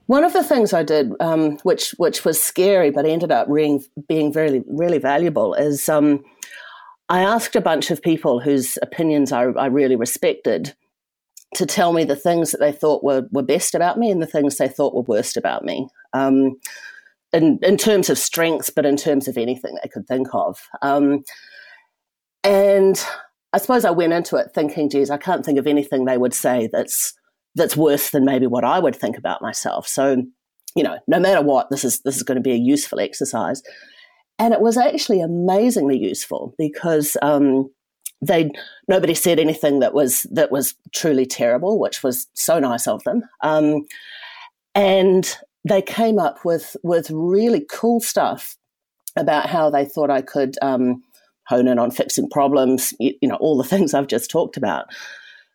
One 0.07 0.23
of 0.23 0.33
the 0.33 0.43
things 0.43 0.73
I 0.73 0.83
did, 0.83 1.13
um, 1.19 1.57
which 1.63 1.91
which 1.97 2.23
was 2.23 2.41
scary, 2.41 2.91
but 2.91 3.05
ended 3.05 3.31
up 3.31 3.47
being 3.51 3.83
being 4.07 4.31
very 4.31 4.63
really 4.67 4.99
valuable, 4.99 5.53
is 5.55 5.89
um, 5.89 6.23
I 7.09 7.21
asked 7.21 7.55
a 7.55 7.61
bunch 7.61 7.91
of 7.91 8.01
people 8.01 8.39
whose 8.39 8.77
opinions 8.81 9.31
I, 9.31 9.43
I, 9.43 9.65
really 9.67 9.95
respected 9.95 10.75
to 11.55 11.65
tell 11.65 11.93
me 11.93 12.03
the 12.03 12.15
things 12.15 12.51
that 12.51 12.59
they 12.59 12.71
thought 12.71 13.03
were 13.03 13.27
were 13.31 13.41
best 13.41 13.73
about 13.73 13.97
me 13.97 14.11
and 14.11 14.21
the 14.21 14.27
things 14.27 14.57
they 14.57 14.67
thought 14.67 14.93
were 14.93 15.01
worst 15.01 15.37
about 15.37 15.65
me. 15.65 15.87
Um, 16.13 16.57
in, 17.33 17.59
in 17.61 17.75
terms 17.75 18.09
of 18.09 18.17
strengths, 18.17 18.69
but 18.69 18.85
in 18.85 18.95
terms 18.95 19.27
of 19.27 19.37
anything 19.37 19.77
they 19.81 19.89
could 19.89 20.07
think 20.07 20.33
of. 20.33 20.57
Um, 20.81 21.23
and 22.43 23.03
I 23.51 23.57
suppose 23.57 23.83
I 23.83 23.91
went 23.91 24.13
into 24.13 24.37
it 24.37 24.51
thinking, 24.53 24.89
geez, 24.89 25.09
I 25.09 25.17
can't 25.17 25.45
think 25.45 25.59
of 25.59 25.67
anything 25.67 26.05
they 26.05 26.17
would 26.17 26.33
say 26.33 26.69
that's 26.71 27.13
that's 27.55 27.77
worse 27.77 28.09
than 28.11 28.25
maybe 28.25 28.47
what 28.47 28.63
I 28.63 28.79
would 28.79 28.95
think 28.95 29.17
about 29.17 29.41
myself. 29.41 29.87
So, 29.87 30.23
you 30.75 30.83
know, 30.83 30.99
no 31.07 31.19
matter 31.19 31.41
what, 31.41 31.69
this 31.69 31.83
is 31.83 32.01
this 32.01 32.17
is 32.17 32.23
going 32.23 32.37
to 32.37 32.41
be 32.41 32.51
a 32.51 32.55
useful 32.55 32.99
exercise. 32.99 33.61
And 34.37 34.53
it 34.53 34.59
was 34.59 34.77
actually 34.77 35.21
amazingly 35.21 35.97
useful 35.97 36.53
because 36.57 37.15
um, 37.21 37.69
they 38.21 38.51
nobody 38.87 39.13
said 39.13 39.39
anything 39.39 39.79
that 39.79 39.93
was 39.93 40.23
that 40.31 40.51
was 40.51 40.75
truly 40.93 41.25
terrible, 41.25 41.79
which 41.79 42.03
was 42.03 42.27
so 42.33 42.59
nice 42.59 42.87
of 42.87 43.03
them. 43.03 43.23
Um, 43.41 43.85
and 44.73 45.37
they 45.67 45.81
came 45.81 46.19
up 46.19 46.43
with 46.43 46.75
with 46.83 47.09
really 47.11 47.65
cool 47.71 48.01
stuff 48.01 48.57
about 49.15 49.47
how 49.47 49.69
they 49.69 49.85
thought 49.85 50.09
I 50.09 50.21
could 50.21 50.57
um, 50.61 51.01
hone 51.47 51.67
in 51.67 51.79
on 51.79 51.91
fixing 51.91 52.29
problems, 52.29 52.93
you, 52.99 53.13
you, 53.21 53.29
know, 53.29 53.35
all 53.35 53.57
the 53.57 53.63
things 53.67 53.93
I've 53.93 54.07
just 54.07 54.29
talked 54.29 54.57
about. 54.57 54.87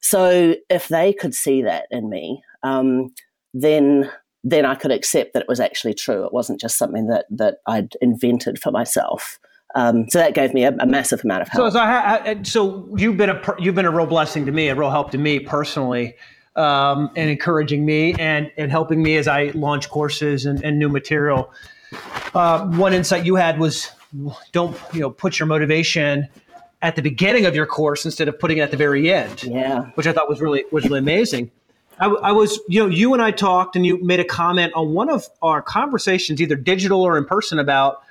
So 0.01 0.55
if 0.69 0.89
they 0.89 1.13
could 1.13 1.35
see 1.35 1.63
that 1.63 1.87
in 1.91 2.09
me, 2.09 2.43
um, 2.63 3.15
then 3.55 4.11
then 4.43 4.65
I 4.65 4.75
could 4.75 4.91
accept 4.91 5.35
that 5.35 5.41
it 5.41 5.49
was 5.49 5.61
actually 5.61 5.95
true. 5.95 6.25
It 6.25 6.33
wasn't 6.33 6.61
just 6.61 6.79
something 6.79 7.07
that 7.09 7.27
that 7.31 7.59
I'd 7.67 7.97
invented 8.01 8.59
for 8.61 8.71
myself. 8.71 9.39
Um, 9.75 10.09
so 10.09 10.19
that 10.19 10.35
gave 10.35 10.53
me 10.53 10.65
a, 10.65 10.75
a, 10.81 10.87
massive 10.87 11.23
amount 11.23 11.43
of 11.43 11.49
help. 11.49 11.69
So, 11.69 11.79
so, 11.79 11.79
I, 11.79 12.41
so 12.43 12.89
you've 12.97 13.17
been 13.17 13.31
a 13.31 13.41
you've 13.61 13.77
been 13.77 13.85
a 13.85 13.91
real 13.91 14.07
blessing 14.07 14.45
to 14.47 14.53
me, 14.53 14.69
a 14.69 14.75
real 14.75 14.91
help 14.91 15.13
to 15.13 15.19
me 15.19 15.39
personally, 15.39 16.17
um, 16.57 17.11
and 17.15 17.31
encouraging 17.31 17.87
me 17.87 18.15
and 18.15 18.51
and 18.57 18.71
helping 18.71 19.03
me 19.03 19.17
as 19.17 19.29
I 19.29 19.53
launch 19.55 19.89
courses 19.89 20.45
and, 20.45 20.63
and 20.65 20.79
new 20.79 20.89
material. 20.89 21.53
Uh, 22.35 22.67
one 22.67 22.93
insight 22.93 23.25
you 23.25 23.37
had 23.37 23.61
was 23.61 23.91
don't 24.53 24.77
you 24.93 25.01
know 25.01 25.11
put 25.11 25.39
your 25.39 25.47
motivation 25.47 26.29
at 26.83 26.97
the 26.97 27.03
beginning 27.03 27.47
of 27.47 27.55
your 27.55 27.67
course 27.67 28.05
instead 28.05 28.29
of 28.29 28.39
putting 28.39 28.59
it 28.59 28.63
at 28.63 28.71
the 28.71 28.77
very 28.77 29.13
end. 29.13 29.43
Yeah, 29.43 29.87
which 29.95 30.07
I 30.07 30.13
thought 30.13 30.29
was 30.29 30.41
really 30.41 30.65
was 30.73 30.85
really 30.85 30.99
amazing. 30.99 31.51
I, 31.99 32.07
I, 32.07 32.33
was, 32.33 32.59
you 32.67 32.81
know, 32.81 32.89
you 32.89 33.13
and 33.13 33.23
I 33.23 33.31
talked, 33.31 33.77
and 33.77 33.85
you 33.85 34.03
made 34.03 34.21
a 34.21 34.25
comment 34.25 34.73
on 34.75 34.95
one 34.95 35.11
of 35.11 35.29
our 35.43 35.61
conversations, 35.61 36.41
either 36.41 36.57
digital 36.57 37.03
or 37.03 37.19
in 37.19 37.27
person, 37.27 37.59
about 37.59 38.03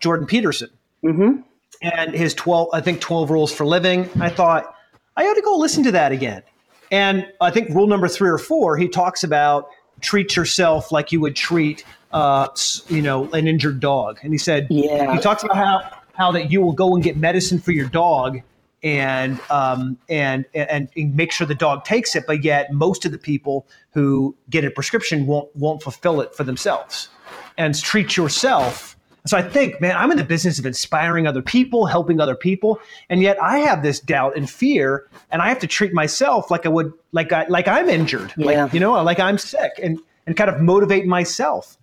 Jordan 0.00 0.26
Peterson 0.26 0.68
mm-hmm. 1.02 1.40
and 1.80 2.14
his 2.14 2.34
twelve, 2.34 2.68
I 2.74 2.82
think, 2.82 3.00
twelve 3.00 3.30
rules 3.30 3.50
for 3.52 3.64
living. 3.64 4.10
I 4.20 4.28
thought 4.28 4.74
I 5.16 5.24
ought 5.24 5.34
to 5.34 5.42
go 5.42 5.56
listen 5.56 5.82
to 5.84 5.92
that 5.92 6.12
again. 6.12 6.42
And 6.90 7.26
I 7.40 7.50
think 7.50 7.70
rule 7.70 7.86
number 7.86 8.08
three 8.08 8.30
or 8.30 8.38
four, 8.38 8.76
he 8.76 8.88
talks 8.88 9.24
about 9.24 9.70
treat 10.00 10.36
yourself 10.36 10.92
like 10.92 11.10
you 11.10 11.20
would 11.20 11.34
treat 11.34 11.84
uh, 12.12 12.48
you 12.88 13.02
know, 13.02 13.30
an 13.32 13.46
injured 13.46 13.80
dog. 13.80 14.18
And 14.22 14.32
he 14.32 14.38
said, 14.38 14.66
yeah. 14.70 15.14
He 15.14 15.20
talks 15.20 15.42
about 15.42 15.56
how 15.56 15.97
how 16.18 16.32
that 16.32 16.50
you 16.50 16.60
will 16.60 16.72
go 16.72 16.94
and 16.94 17.02
get 17.02 17.16
medicine 17.16 17.58
for 17.58 17.72
your 17.72 17.88
dog 17.88 18.40
and 18.82 19.40
um, 19.50 19.98
and, 20.08 20.44
and 20.54 20.90
make 20.96 21.32
sure 21.32 21.46
the 21.46 21.54
dog 21.54 21.84
takes 21.84 22.14
it, 22.14 22.24
but 22.26 22.44
yet 22.44 22.72
most 22.72 23.04
of 23.04 23.12
the 23.12 23.18
people 23.18 23.66
who 23.92 24.36
get 24.50 24.64
a 24.64 24.70
prescription 24.70 25.26
won't 25.26 25.54
won't 25.56 25.82
fulfill 25.82 26.20
it 26.20 26.34
for 26.34 26.44
themselves. 26.44 27.08
And 27.56 27.80
treat 27.80 28.16
yourself. 28.16 28.96
So 29.26 29.36
I 29.36 29.42
think, 29.42 29.80
man, 29.80 29.96
I'm 29.96 30.10
in 30.12 30.16
the 30.16 30.24
business 30.24 30.58
of 30.58 30.64
inspiring 30.64 31.26
other 31.26 31.42
people, 31.42 31.86
helping 31.86 32.20
other 32.20 32.36
people, 32.36 32.80
and 33.10 33.20
yet 33.20 33.36
I 33.42 33.58
have 33.58 33.82
this 33.82 34.00
doubt 34.00 34.36
and 34.36 34.48
fear, 34.48 35.08
and 35.30 35.42
I 35.42 35.48
have 35.48 35.58
to 35.58 35.66
treat 35.66 35.92
myself 35.92 36.50
like 36.50 36.64
I 36.64 36.68
would, 36.68 36.92
like 37.12 37.32
I, 37.32 37.46
like 37.48 37.66
I'm 37.68 37.88
injured, 37.88 38.32
yeah. 38.36 38.62
like 38.62 38.72
you 38.72 38.80
know, 38.80 38.92
like 39.02 39.18
I'm 39.18 39.36
sick, 39.36 39.72
and 39.82 39.98
and 40.26 40.36
kind 40.36 40.48
of 40.48 40.60
motivate 40.60 41.06
myself. 41.06 41.76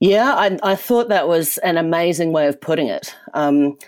Yeah, 0.00 0.34
I, 0.34 0.58
I 0.62 0.76
thought 0.76 1.08
that 1.08 1.28
was 1.28 1.58
an 1.58 1.78
amazing 1.78 2.32
way 2.32 2.48
of 2.48 2.60
putting 2.60 2.88
it. 2.88 3.14
Um, 3.32 3.78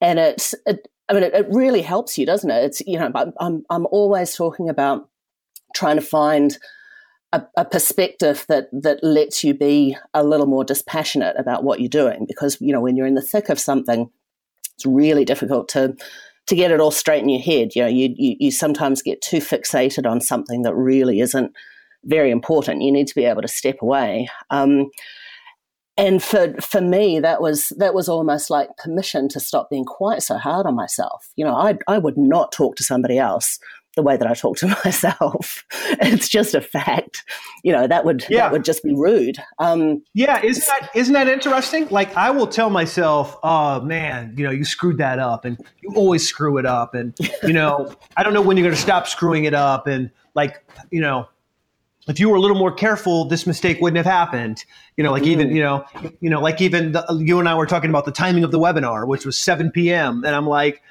and 0.00 0.18
it's, 0.18 0.54
it, 0.66 0.88
I 1.08 1.14
mean, 1.14 1.22
it, 1.22 1.34
it, 1.34 1.46
really 1.50 1.82
helps 1.82 2.18
you, 2.18 2.26
doesn't 2.26 2.50
it? 2.50 2.64
It's, 2.64 2.80
you 2.80 2.98
know, 2.98 3.12
I'm, 3.38 3.64
I'm 3.70 3.86
always 3.90 4.34
talking 4.34 4.68
about 4.68 5.08
trying 5.74 5.96
to 5.96 6.02
find 6.02 6.58
a, 7.32 7.42
a, 7.56 7.64
perspective 7.64 8.44
that, 8.48 8.68
that 8.72 9.04
lets 9.04 9.44
you 9.44 9.54
be 9.54 9.96
a 10.12 10.24
little 10.24 10.46
more 10.46 10.64
dispassionate 10.64 11.36
about 11.38 11.62
what 11.62 11.80
you're 11.80 11.88
doing. 11.88 12.26
Because, 12.26 12.60
you 12.60 12.72
know, 12.72 12.80
when 12.80 12.96
you're 12.96 13.06
in 13.06 13.14
the 13.14 13.22
thick 13.22 13.48
of 13.48 13.60
something, 13.60 14.10
it's 14.74 14.86
really 14.86 15.24
difficult 15.24 15.68
to, 15.70 15.94
to 16.48 16.56
get 16.56 16.72
it 16.72 16.80
all 16.80 16.90
straight 16.90 17.22
in 17.22 17.28
your 17.28 17.40
head. 17.40 17.76
You 17.76 17.82
know, 17.82 17.88
you, 17.88 18.14
you, 18.16 18.36
you 18.40 18.50
sometimes 18.50 19.00
get 19.00 19.22
too 19.22 19.38
fixated 19.38 20.10
on 20.10 20.20
something 20.20 20.62
that 20.62 20.74
really 20.74 21.20
isn't 21.20 21.52
very 22.04 22.32
important. 22.32 22.82
You 22.82 22.90
need 22.90 23.06
to 23.06 23.14
be 23.14 23.24
able 23.24 23.42
to 23.42 23.48
step 23.48 23.76
away. 23.80 24.28
Um, 24.50 24.90
and 25.96 26.22
for 26.22 26.54
for 26.60 26.80
me 26.80 27.20
that 27.20 27.40
was 27.40 27.72
that 27.76 27.94
was 27.94 28.08
almost 28.08 28.50
like 28.50 28.76
permission 28.78 29.28
to 29.28 29.40
stop 29.40 29.68
being 29.70 29.84
quite 29.84 30.22
so 30.22 30.38
hard 30.38 30.66
on 30.66 30.74
myself. 30.74 31.30
You 31.36 31.44
know 31.44 31.54
i 31.54 31.76
i 31.88 31.98
would 31.98 32.16
not 32.16 32.52
talk 32.52 32.76
to 32.76 32.84
somebody 32.84 33.18
else 33.18 33.58
the 33.94 34.02
way 34.02 34.16
that 34.16 34.26
i 34.26 34.32
talk 34.32 34.56
to 34.56 34.68
myself. 34.84 35.64
It's 36.00 36.28
just 36.28 36.54
a 36.54 36.60
fact. 36.60 37.24
You 37.62 37.72
know 37.72 37.86
that 37.86 38.04
would 38.04 38.24
yeah. 38.28 38.38
that 38.38 38.52
would 38.52 38.64
just 38.64 38.82
be 38.82 38.94
rude. 38.94 39.36
Um, 39.58 40.02
yeah 40.14 40.42
isn't 40.42 40.64
that 40.66 40.90
isn't 40.94 41.14
that 41.14 41.28
interesting? 41.28 41.88
Like 41.88 42.16
i 42.16 42.30
will 42.30 42.46
tell 42.46 42.70
myself 42.70 43.36
oh 43.42 43.80
man 43.82 44.34
you 44.36 44.44
know 44.44 44.50
you 44.50 44.64
screwed 44.64 44.98
that 44.98 45.18
up 45.18 45.44
and 45.44 45.58
you 45.82 45.92
always 45.94 46.26
screw 46.26 46.58
it 46.58 46.66
up 46.66 46.94
and 46.94 47.14
you 47.42 47.52
know 47.52 47.94
i 48.16 48.22
don't 48.22 48.32
know 48.32 48.40
when 48.40 48.56
you're 48.56 48.64
going 48.64 48.74
to 48.74 48.80
stop 48.80 49.06
screwing 49.06 49.44
it 49.44 49.54
up 49.54 49.86
and 49.86 50.10
like 50.34 50.64
you 50.90 51.00
know 51.00 51.28
if 52.08 52.18
you 52.18 52.28
were 52.28 52.36
a 52.36 52.40
little 52.40 52.56
more 52.56 52.72
careful, 52.72 53.24
this 53.24 53.46
mistake 53.46 53.80
wouldn't 53.80 53.96
have 53.96 54.06
happened. 54.06 54.64
You 54.96 55.04
know, 55.04 55.12
like 55.12 55.22
even 55.24 55.54
you 55.54 55.62
know, 55.62 55.84
you 56.20 56.30
know, 56.30 56.40
like 56.40 56.60
even 56.60 56.92
the, 56.92 57.04
you 57.20 57.38
and 57.38 57.48
I 57.48 57.54
were 57.54 57.66
talking 57.66 57.90
about 57.90 58.04
the 58.04 58.12
timing 58.12 58.44
of 58.44 58.50
the 58.50 58.58
webinar, 58.58 59.06
which 59.06 59.24
was 59.24 59.38
7 59.38 59.70
p.m. 59.70 60.24
And 60.24 60.34
I'm 60.34 60.46
like, 60.46 60.82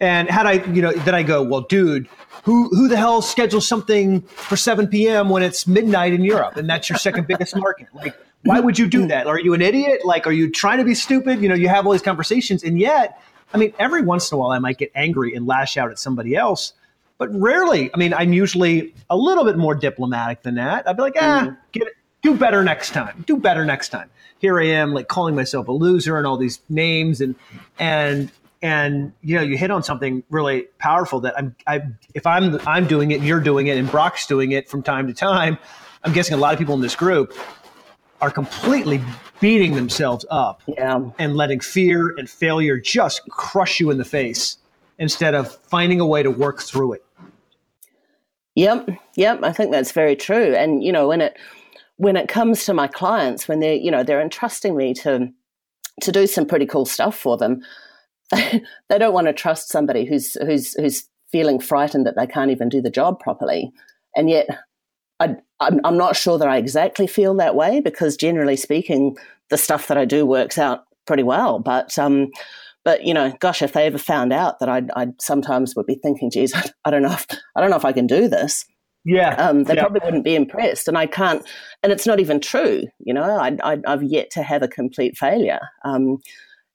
and 0.00 0.28
had 0.28 0.46
I, 0.46 0.64
you 0.72 0.82
know, 0.82 0.92
then 0.92 1.14
I 1.14 1.22
go, 1.22 1.42
well, 1.42 1.62
dude, 1.62 2.08
who 2.44 2.68
who 2.68 2.88
the 2.88 2.96
hell 2.96 3.22
schedules 3.22 3.66
something 3.66 4.22
for 4.22 4.56
7 4.56 4.88
p.m. 4.88 5.30
when 5.30 5.42
it's 5.42 5.66
midnight 5.66 6.12
in 6.12 6.22
Europe 6.22 6.56
and 6.56 6.68
that's 6.68 6.90
your 6.90 6.98
second 6.98 7.26
biggest 7.26 7.56
market? 7.56 7.88
Like, 7.94 8.14
why 8.44 8.60
would 8.60 8.78
you 8.78 8.88
do 8.88 9.06
that? 9.06 9.26
Are 9.26 9.38
you 9.38 9.54
an 9.54 9.62
idiot? 9.62 10.04
Like, 10.04 10.26
are 10.26 10.32
you 10.32 10.50
trying 10.50 10.78
to 10.78 10.84
be 10.84 10.94
stupid? 10.94 11.40
You 11.40 11.48
know, 11.48 11.54
you 11.54 11.68
have 11.68 11.86
all 11.86 11.92
these 11.92 12.02
conversations, 12.02 12.62
and 12.62 12.78
yet, 12.78 13.22
I 13.54 13.58
mean, 13.58 13.72
every 13.78 14.02
once 14.02 14.30
in 14.30 14.36
a 14.36 14.38
while, 14.38 14.50
I 14.50 14.58
might 14.58 14.76
get 14.76 14.90
angry 14.94 15.34
and 15.34 15.46
lash 15.46 15.76
out 15.76 15.90
at 15.90 15.98
somebody 15.98 16.36
else 16.36 16.74
but 17.18 17.28
rarely. 17.32 17.90
I 17.94 17.96
mean, 17.96 18.14
I'm 18.14 18.32
usually 18.32 18.94
a 19.08 19.16
little 19.16 19.44
bit 19.44 19.56
more 19.56 19.74
diplomatic 19.74 20.42
than 20.42 20.56
that. 20.56 20.88
I'd 20.88 20.96
be 20.96 21.02
like, 21.02 21.14
ah, 21.16 21.42
mm-hmm. 21.46 21.54
get 21.72 21.86
it, 21.88 21.94
do 22.22 22.34
better 22.34 22.62
next 22.62 22.90
time. 22.90 23.24
Do 23.26 23.36
better 23.36 23.64
next 23.64 23.90
time. 23.90 24.10
Here 24.38 24.58
I 24.58 24.66
am, 24.66 24.92
like 24.92 25.08
calling 25.08 25.36
myself 25.36 25.68
a 25.68 25.72
loser 25.72 26.18
and 26.18 26.26
all 26.26 26.36
these 26.36 26.60
names, 26.68 27.20
and 27.20 27.34
and 27.78 28.30
and 28.60 29.12
you 29.22 29.36
know, 29.36 29.42
you 29.42 29.56
hit 29.56 29.70
on 29.70 29.82
something 29.82 30.22
really 30.30 30.62
powerful 30.78 31.20
that 31.20 31.38
I'm. 31.38 31.54
I 31.66 31.82
if 32.14 32.26
I'm 32.26 32.58
I'm 32.66 32.86
doing 32.86 33.12
it, 33.12 33.20
and 33.20 33.26
you're 33.26 33.40
doing 33.40 33.68
it, 33.68 33.76
and 33.76 33.90
Broc's 33.90 34.26
doing 34.26 34.52
it 34.52 34.68
from 34.68 34.82
time 34.82 35.06
to 35.06 35.14
time. 35.14 35.58
I'm 36.04 36.12
guessing 36.12 36.34
a 36.34 36.38
lot 36.38 36.52
of 36.52 36.58
people 36.58 36.74
in 36.74 36.80
this 36.80 36.96
group 36.96 37.36
are 38.20 38.30
completely 38.30 39.00
beating 39.40 39.74
themselves 39.74 40.24
up 40.30 40.62
yeah. 40.66 41.00
and 41.18 41.36
letting 41.36 41.60
fear 41.60 42.14
and 42.16 42.30
failure 42.30 42.78
just 42.78 43.28
crush 43.28 43.80
you 43.80 43.90
in 43.90 43.98
the 43.98 44.04
face 44.04 44.56
instead 45.02 45.34
of 45.34 45.52
finding 45.64 45.98
a 45.98 46.06
way 46.06 46.22
to 46.22 46.30
work 46.30 46.62
through 46.62 46.92
it. 46.92 47.04
Yep, 48.54 48.90
yep, 49.16 49.40
I 49.42 49.52
think 49.52 49.72
that's 49.72 49.90
very 49.90 50.14
true. 50.14 50.54
And 50.54 50.84
you 50.84 50.92
know, 50.92 51.08
when 51.08 51.20
it 51.20 51.36
when 51.96 52.16
it 52.16 52.28
comes 52.28 52.64
to 52.64 52.74
my 52.74 52.86
clients, 52.86 53.48
when 53.48 53.58
they're 53.58 53.74
you 53.74 53.90
know 53.90 54.04
they're 54.04 54.20
entrusting 54.20 54.76
me 54.76 54.94
to 54.94 55.28
to 56.02 56.12
do 56.12 56.26
some 56.26 56.46
pretty 56.46 56.66
cool 56.66 56.86
stuff 56.86 57.18
for 57.18 57.36
them, 57.36 57.62
they, 58.30 58.62
don't 58.98 59.12
want 59.12 59.26
to 59.26 59.32
trust 59.32 59.70
somebody 59.70 60.04
who's 60.04 60.34
who's 60.34 60.74
who's 60.74 61.08
feeling 61.32 61.58
frightened 61.58 62.06
that 62.06 62.14
they 62.14 62.26
can't 62.26 62.52
even 62.52 62.68
do 62.68 62.80
the 62.80 62.90
job 62.90 63.18
properly. 63.18 63.72
And 64.14 64.30
yet, 64.30 64.46
I, 65.18 65.34
I'm, 65.58 65.80
I'm 65.82 65.96
not 65.96 66.14
sure 66.14 66.38
that 66.38 66.48
I 66.48 66.58
exactly 66.58 67.08
feel 67.08 67.34
that 67.36 67.56
way 67.56 67.80
because 67.80 68.16
generally 68.16 68.56
speaking, 68.56 69.16
the 69.48 69.58
stuff 69.58 69.88
that 69.88 69.98
I 69.98 70.04
do 70.04 70.24
works 70.26 70.58
out 70.58 70.84
pretty 71.06 71.22
well. 71.24 71.58
But 71.58 71.98
um, 71.98 72.30
but 72.84 73.04
you 73.04 73.14
know, 73.14 73.32
gosh, 73.40 73.62
if 73.62 73.72
they 73.72 73.86
ever 73.86 73.98
found 73.98 74.32
out 74.32 74.58
that 74.58 74.68
I'd, 74.68 74.90
I'd 74.96 75.20
sometimes 75.20 75.76
would 75.76 75.86
be 75.86 75.94
thinking, 75.94 76.30
geez, 76.30 76.52
I 76.84 76.90
don't 76.90 77.02
know, 77.02 77.12
if, 77.12 77.26
I 77.56 77.60
don't 77.60 77.70
know 77.70 77.76
if 77.76 77.84
I 77.84 77.92
can 77.92 78.06
do 78.06 78.28
this. 78.28 78.64
Yeah, 79.04 79.34
um, 79.34 79.64
they 79.64 79.74
yeah. 79.74 79.80
probably 79.82 80.00
wouldn't 80.04 80.24
be 80.24 80.36
impressed, 80.36 80.86
and 80.86 80.96
I 80.96 81.06
can't. 81.06 81.44
And 81.82 81.90
it's 81.90 82.06
not 82.06 82.20
even 82.20 82.40
true. 82.40 82.84
You 83.00 83.14
know, 83.14 83.24
I, 83.24 83.78
have 83.84 84.02
yet 84.04 84.30
to 84.32 84.44
have 84.44 84.62
a 84.62 84.68
complete 84.68 85.16
failure. 85.16 85.58
Um, 85.84 86.18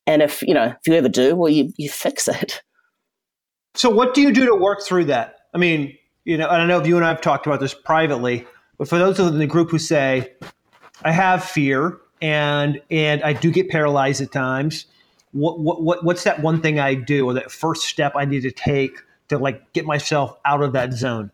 and 0.06 0.22
if 0.22 0.42
you 0.42 0.54
know, 0.54 0.66
if 0.66 0.88
you 0.88 0.94
ever 0.96 1.08
do, 1.08 1.38
well, 1.38 1.50
you 1.50 1.72
you 1.78 1.90
fix 1.90 2.28
it. 2.28 2.62
So, 3.76 3.90
what 3.90 4.14
do 4.14 4.22
you 4.22 4.34
do 4.34 4.46
to 4.46 4.56
work 4.56 4.82
through 4.82 5.06
that? 5.06 5.36
I 5.54 5.58
mean, 5.58 5.98
you 6.26 6.38
know, 6.38 6.50
I 6.50 6.58
don't 6.58 6.68
know 6.68 6.82
if 6.82 6.86
you 6.88 6.98
and 6.98 7.06
I 7.06 7.10
have 7.10 7.22
talked 7.22 7.48
about 7.48 7.62
this 7.62 7.74
privately, 7.74 8.46
but 8.78 8.90
for 8.90 8.98
those 8.98 9.20
in 9.20 9.40
the 9.40 9.48
group 9.48 9.72
who 9.72 9.80
say, 9.80 10.34
"I 11.04 11.14
have 11.14 11.46
fear," 11.46 11.98
and 12.22 12.82
and 12.92 13.24
I 13.24 13.32
do 13.32 13.52
get 13.52 13.70
paralyzed 13.70 14.22
at 14.22 14.34
times 14.34 14.86
what, 15.32 15.60
what, 15.60 15.82
what 15.82 16.04
what's 16.04 16.24
that 16.24 16.42
one 16.42 16.62
thing 16.62 16.80
I 16.80 16.94
do 16.96 17.26
or 17.26 17.34
that 17.34 17.52
first 17.52 17.84
step 17.84 18.14
I 18.16 18.26
need 18.26 18.42
to 18.42 18.52
take 18.52 19.00
to 19.30 19.38
like 19.38 19.74
get 19.74 19.86
myself 19.86 20.38
out 20.46 20.64
of 20.64 20.74
that 20.74 20.94
zone? 20.94 21.32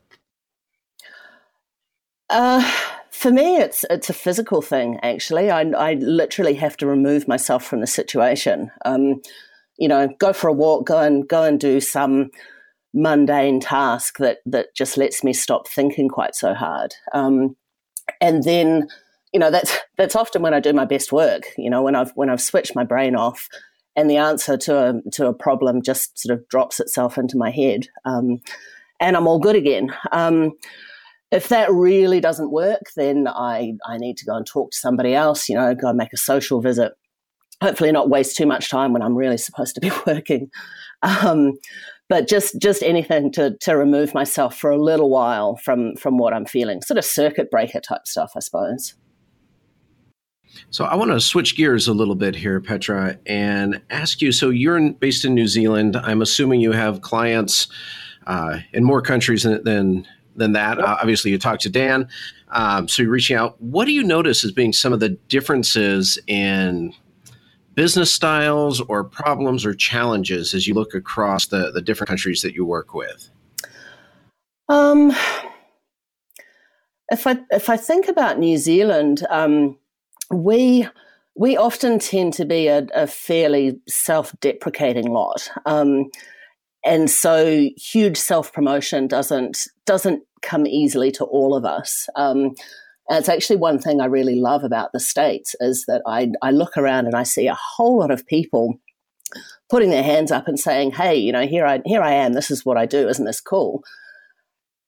Uh, 2.30 2.70
for 3.12 3.32
me, 3.32 3.58
it's 3.58 3.86
it's 3.90 4.10
a 4.10 4.14
physical 4.14 4.62
thing. 4.62 5.00
Actually, 5.04 5.52
I, 5.52 5.62
I 5.62 5.94
literally 5.94 6.56
have 6.56 6.76
to 6.78 6.88
remove 6.88 7.28
myself 7.28 7.64
from 7.64 7.80
the 7.80 7.88
situation. 7.88 8.72
Um, 8.86 9.22
you 9.78 9.88
know, 9.88 10.10
go 10.20 10.34
for 10.34 10.48
a 10.48 10.54
walk, 10.54 10.88
go 10.88 11.00
and 11.00 11.28
go 11.28 11.44
and 11.44 11.60
do 11.60 11.80
some 11.80 12.32
mundane 12.94 13.60
task 13.60 14.18
that 14.18 14.40
that 14.46 14.76
just 14.76 14.98
lets 14.98 15.24
me 15.24 15.34
stop 15.34 15.68
thinking 15.68 16.10
quite 16.10 16.36
so 16.36 16.54
hard. 16.54 16.94
Um, 17.14 17.56
and 18.20 18.44
then, 18.44 18.88
you 19.32 19.40
know, 19.40 19.52
that's 19.52 19.78
that's 19.98 20.16
often 20.16 20.42
when 20.42 20.54
I 20.54 20.60
do 20.60 20.74
my 20.74 20.86
best 20.86 21.12
work. 21.12 21.44
You 21.58 21.70
know, 21.70 21.84
when 21.84 21.96
I've 21.96 22.12
when 22.16 22.30
I've 22.30 22.42
switched 22.42 22.76
my 22.76 22.84
brain 22.84 23.16
off 23.16 23.48
and 23.96 24.10
the 24.10 24.18
answer 24.18 24.58
to 24.58 24.78
a 24.78 25.12
to 25.12 25.28
a 25.28 25.34
problem 25.34 25.82
just 25.82 26.20
sort 26.20 26.38
of 26.38 26.48
drops 26.48 26.80
itself 26.80 27.18
into 27.18 27.38
my 27.38 27.52
head, 27.52 27.88
um, 28.06 28.40
and 29.00 29.16
I'm 29.16 29.28
all 29.28 29.40
good 29.40 29.56
again. 29.56 29.94
Um, 30.12 30.54
if 31.32 31.50
that 31.50 31.72
really 31.72 32.20
doesn't 32.20 32.52
work, 32.52 32.92
then 32.96 33.28
I 33.28 33.74
I 33.86 33.98
need 33.98 34.18
to 34.18 34.26
go 34.26 34.36
and 34.36 34.46
talk 34.46 34.72
to 34.72 34.78
somebody 34.78 35.14
else. 35.14 35.50
You 35.50 35.56
know, 35.56 35.74
go 35.76 35.90
and 35.90 35.98
make 35.98 36.14
a 36.14 36.18
social 36.18 36.62
visit. 36.62 36.94
Hopefully, 37.62 37.92
not 37.92 38.10
waste 38.10 38.36
too 38.36 38.46
much 38.46 38.70
time 38.70 38.94
when 38.94 39.02
I'm 39.02 39.16
really 39.16 39.38
supposed 39.38 39.76
to 39.76 39.82
be 39.82 39.92
working. 40.08 40.50
Um, 41.02 41.54
but 42.10 42.28
just 42.28 42.60
just 42.60 42.84
anything 42.84 43.32
to 43.34 43.58
to 43.62 43.78
remove 43.78 44.14
myself 44.14 44.58
for 44.58 44.70
a 44.70 44.78
little 44.78 45.10
while 45.10 45.56
from 45.58 45.96
from 45.96 46.18
what 46.18 46.34
I'm 46.34 46.46
feeling, 46.46 46.82
sort 46.82 46.98
of 46.98 47.06
circuit 47.06 47.50
breaker 47.50 47.80
type 47.80 48.06
stuff, 48.06 48.34
I 48.36 48.40
suppose. 48.40 48.96
So 50.70 50.86
I 50.86 50.96
want 50.96 51.12
to 51.12 51.20
switch 51.20 51.56
gears 51.56 51.88
a 51.88 51.94
little 51.94 52.16
bit 52.16 52.36
here, 52.36 52.60
Petra, 52.60 53.18
and 53.26 53.82
ask 53.90 54.22
you. 54.22 54.32
So 54.32 54.50
you're 54.50 54.78
in, 54.78 54.94
based 54.94 55.24
in 55.24 55.36
New 55.36 55.48
Zealand. 55.48 55.96
I'm 55.96 56.22
assuming 56.22 56.62
you 56.62 56.72
have 56.72 57.02
clients 57.02 57.68
uh, 58.26 58.60
in 58.74 58.84
more 58.84 59.02
countries 59.02 59.44
than 59.44 59.64
than, 59.64 60.08
than 60.36 60.54
that. 60.54 60.78
Yep. 60.78 60.88
Uh, 60.88 60.98
obviously, 61.00 61.32
you 61.32 61.38
talked 61.38 61.62
to 61.62 61.70
Dan, 61.70 62.08
um, 62.50 62.88
so 62.88 63.04
you're 63.04 63.12
reaching 63.12 63.38
out. 63.38 63.62
What 63.62 63.86
do 63.86 63.92
you 63.92 64.04
notice 64.04 64.44
as 64.44 64.52
being 64.52 64.74
some 64.74 64.94
of 64.94 65.00
the 65.00 65.10
differences 65.10 66.18
in 66.26 66.94
business 67.76 68.12
styles, 68.12 68.82
or 68.82 69.04
problems, 69.04 69.66
or 69.66 69.74
challenges 69.74 70.54
as 70.54 70.68
you 70.68 70.74
look 70.74 70.96
across 70.96 71.48
the 71.48 71.72
the 71.72 71.82
different 71.82 72.10
countries 72.10 72.42
that 72.42 72.56
you 72.56 72.66
work 72.66 72.94
with? 72.94 73.30
Um, 74.70 75.12
if 77.12 77.28
I 77.28 77.38
if 77.52 77.70
I 77.70 77.78
think 77.78 78.08
about 78.08 78.40
New 78.40 78.58
Zealand. 78.58 79.26
Um, 79.30 79.78
we 80.32 80.88
we 81.36 81.58
often 81.58 81.98
tend 81.98 82.34
to 82.34 82.46
be 82.46 82.68
a, 82.68 82.86
a 82.94 83.08
fairly 83.08 83.80
self-deprecating 83.88 85.12
lot, 85.12 85.50
um, 85.66 86.10
and 86.86 87.10
so 87.10 87.70
huge 87.78 88.18
self-promotion 88.18 89.08
doesn't 89.08 89.68
doesn't 89.86 90.24
come 90.42 90.68
easily 90.68 91.12
to 91.12 91.24
all 91.26 91.56
of 91.56 91.66
us. 91.66 92.08
Um, 92.16 92.52
it's 93.10 93.30
actually 93.30 93.58
one 93.58 93.80
thing 93.80 94.00
I 94.00 94.06
really 94.06 94.36
love 94.36 94.64
about 94.64 94.92
the 94.94 95.00
states 95.00 95.56
is 95.60 95.86
that 95.88 96.02
I, 96.08 96.32
I 96.42 96.52
look 96.52 96.78
around 96.78 97.06
and 97.06 97.16
I 97.16 97.24
see 97.24 97.48
a 97.48 97.58
whole 97.60 98.00
lot 98.00 98.12
of 98.12 98.26
people 98.26 98.80
putting 99.70 99.90
their 99.90 100.04
hands 100.04 100.32
up 100.32 100.48
and 100.48 100.60
saying, 100.60 100.92
"Hey, 100.92 101.16
you 101.16 101.32
know, 101.32 101.46
here 101.46 101.66
I 101.66 101.82
here 101.86 102.02
I 102.02 102.14
am. 102.14 102.34
This 102.34 102.52
is 102.52 102.66
what 102.66 102.78
I 102.78 102.86
do. 102.86 103.08
Isn't 103.08 103.26
this 103.26 103.42
cool?" 103.42 103.84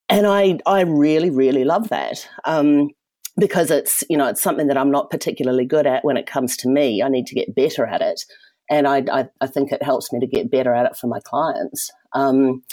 And 0.07 0.27
I 0.27 0.59
I 0.65 0.81
really 0.81 1.29
really 1.29 1.63
love 1.63 1.89
that. 1.89 2.27
Um, 2.45 2.89
because 3.37 3.71
it's 3.71 4.03
you 4.09 4.17
know 4.17 4.27
it's 4.27 4.41
something 4.41 4.67
that 4.67 4.77
I'm 4.77 4.91
not 4.91 5.09
particularly 5.09 5.65
good 5.65 5.85
at 5.85 6.05
when 6.05 6.17
it 6.17 6.27
comes 6.27 6.55
to 6.57 6.69
me. 6.69 7.01
I 7.01 7.09
need 7.09 7.27
to 7.27 7.35
get 7.35 7.55
better 7.55 7.85
at 7.85 8.01
it, 8.01 8.23
and 8.69 8.87
I 8.87 9.03
I, 9.11 9.25
I 9.41 9.47
think 9.47 9.71
it 9.71 9.83
helps 9.83 10.11
me 10.11 10.19
to 10.19 10.27
get 10.27 10.51
better 10.51 10.73
at 10.73 10.85
it 10.85 10.97
for 10.97 11.07
my 11.07 11.19
clients. 11.19 11.91
Um, 12.13 12.63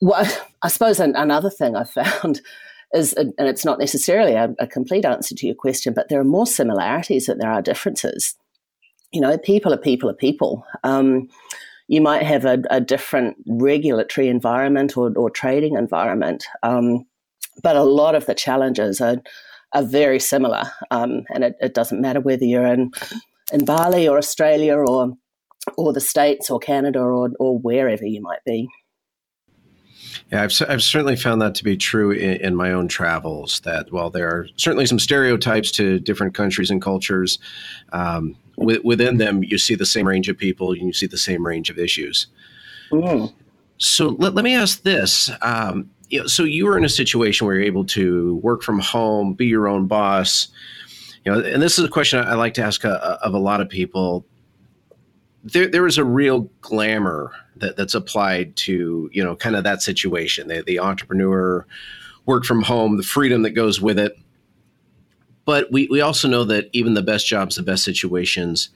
well, 0.00 0.26
I 0.62 0.68
suppose 0.68 1.00
another 1.00 1.50
thing 1.50 1.76
I've 1.76 1.90
found 1.90 2.40
is, 2.92 3.12
and 3.14 3.32
it's 3.38 3.64
not 3.64 3.78
necessarily 3.78 4.34
a, 4.34 4.54
a 4.58 4.66
complete 4.66 5.04
answer 5.04 5.34
to 5.34 5.46
your 5.46 5.54
question, 5.54 5.94
but 5.94 6.08
there 6.08 6.20
are 6.20 6.24
more 6.24 6.46
similarities 6.46 7.26
than 7.26 7.38
there 7.38 7.50
are 7.50 7.62
differences. 7.62 8.34
You 9.12 9.20
know, 9.20 9.38
people 9.38 9.72
are 9.72 9.78
people 9.78 10.08
are 10.10 10.14
people. 10.14 10.64
Um, 10.84 11.28
you 11.88 12.00
might 12.00 12.22
have 12.22 12.44
a, 12.44 12.62
a, 12.70 12.80
different 12.80 13.36
regulatory 13.48 14.28
environment 14.28 14.96
or, 14.96 15.12
or 15.16 15.28
trading 15.28 15.74
environment, 15.74 16.44
um, 16.62 17.04
but 17.64 17.74
a 17.74 17.82
lot 17.82 18.14
of 18.14 18.26
the 18.26 18.34
challenges 18.34 19.00
are 19.00 19.16
are 19.72 19.82
very 19.82 20.18
similar. 20.18 20.62
Um, 20.90 21.24
and 21.32 21.44
it, 21.44 21.56
it, 21.60 21.74
doesn't 21.74 22.00
matter 22.00 22.20
whether 22.20 22.44
you're 22.44 22.66
in, 22.66 22.90
in 23.52 23.64
Bali 23.64 24.08
or 24.08 24.18
Australia 24.18 24.76
or, 24.76 25.14
or 25.76 25.92
the 25.92 26.00
States 26.00 26.50
or 26.50 26.58
Canada 26.58 27.00
or, 27.00 27.30
or 27.38 27.58
wherever 27.58 28.04
you 28.04 28.20
might 28.20 28.44
be. 28.44 28.68
Yeah, 30.32 30.42
I've, 30.42 30.52
I've 30.68 30.82
certainly 30.82 31.16
found 31.16 31.42
that 31.42 31.54
to 31.56 31.64
be 31.64 31.76
true 31.76 32.10
in, 32.10 32.40
in, 32.40 32.56
my 32.56 32.72
own 32.72 32.88
travels. 32.88 33.60
That 33.60 33.92
while 33.92 34.10
there 34.10 34.28
are 34.28 34.46
certainly 34.56 34.86
some 34.86 34.98
stereotypes 34.98 35.70
to 35.72 35.98
different 35.98 36.34
countries 36.34 36.70
and 36.70 36.80
cultures, 36.80 37.38
um, 37.92 38.36
w- 38.56 38.80
within 38.84 39.18
them 39.18 39.42
you 39.42 39.58
see 39.58 39.74
the 39.74 39.86
same 39.86 40.06
range 40.06 40.28
of 40.28 40.38
people 40.38 40.72
and 40.72 40.82
you 40.82 40.92
see 40.92 41.06
the 41.06 41.18
same 41.18 41.44
range 41.44 41.70
of 41.70 41.78
issues. 41.78 42.26
Mm. 42.92 43.32
So 43.78 44.08
let, 44.18 44.34
let 44.34 44.44
me 44.44 44.54
ask 44.54 44.82
this. 44.82 45.30
Um, 45.42 45.90
you 46.10 46.20
know, 46.20 46.26
so 46.26 46.42
you 46.42 46.66
were 46.66 46.76
in 46.76 46.84
a 46.84 46.88
situation 46.88 47.46
where 47.46 47.56
you're 47.56 47.64
able 47.64 47.84
to 47.86 48.36
work 48.36 48.62
from 48.62 48.80
home, 48.80 49.32
be 49.32 49.46
your 49.46 49.68
own 49.68 49.86
boss. 49.86 50.48
You 51.24 51.32
know, 51.32 51.40
and 51.40 51.62
this 51.62 51.78
is 51.78 51.84
a 51.84 51.88
question 51.88 52.18
I 52.18 52.34
like 52.34 52.54
to 52.54 52.62
ask 52.62 52.84
a, 52.84 53.02
uh, 53.02 53.18
of 53.22 53.32
a 53.32 53.38
lot 53.38 53.60
of 53.60 53.68
people. 53.68 54.26
There, 55.44 55.68
there 55.68 55.86
is 55.86 55.96
a 55.96 56.04
real 56.04 56.50
glamour 56.60 57.32
that, 57.56 57.76
that's 57.76 57.94
applied 57.94 58.56
to 58.56 59.08
you 59.12 59.24
know 59.24 59.36
kind 59.36 59.56
of 59.56 59.64
that 59.64 59.82
situation. 59.82 60.48
The, 60.48 60.62
the 60.66 60.80
entrepreneur, 60.80 61.64
work 62.26 62.44
from 62.44 62.62
home, 62.62 62.96
the 62.96 63.02
freedom 63.02 63.42
that 63.42 63.50
goes 63.50 63.80
with 63.80 63.98
it. 63.98 64.18
But 65.44 65.70
we, 65.72 65.88
we 65.90 66.00
also 66.00 66.28
know 66.28 66.44
that 66.44 66.68
even 66.72 66.94
the 66.94 67.02
best 67.02 67.26
jobs, 67.26 67.56
the 67.56 67.62
best 67.62 67.82
situations, 67.82 68.70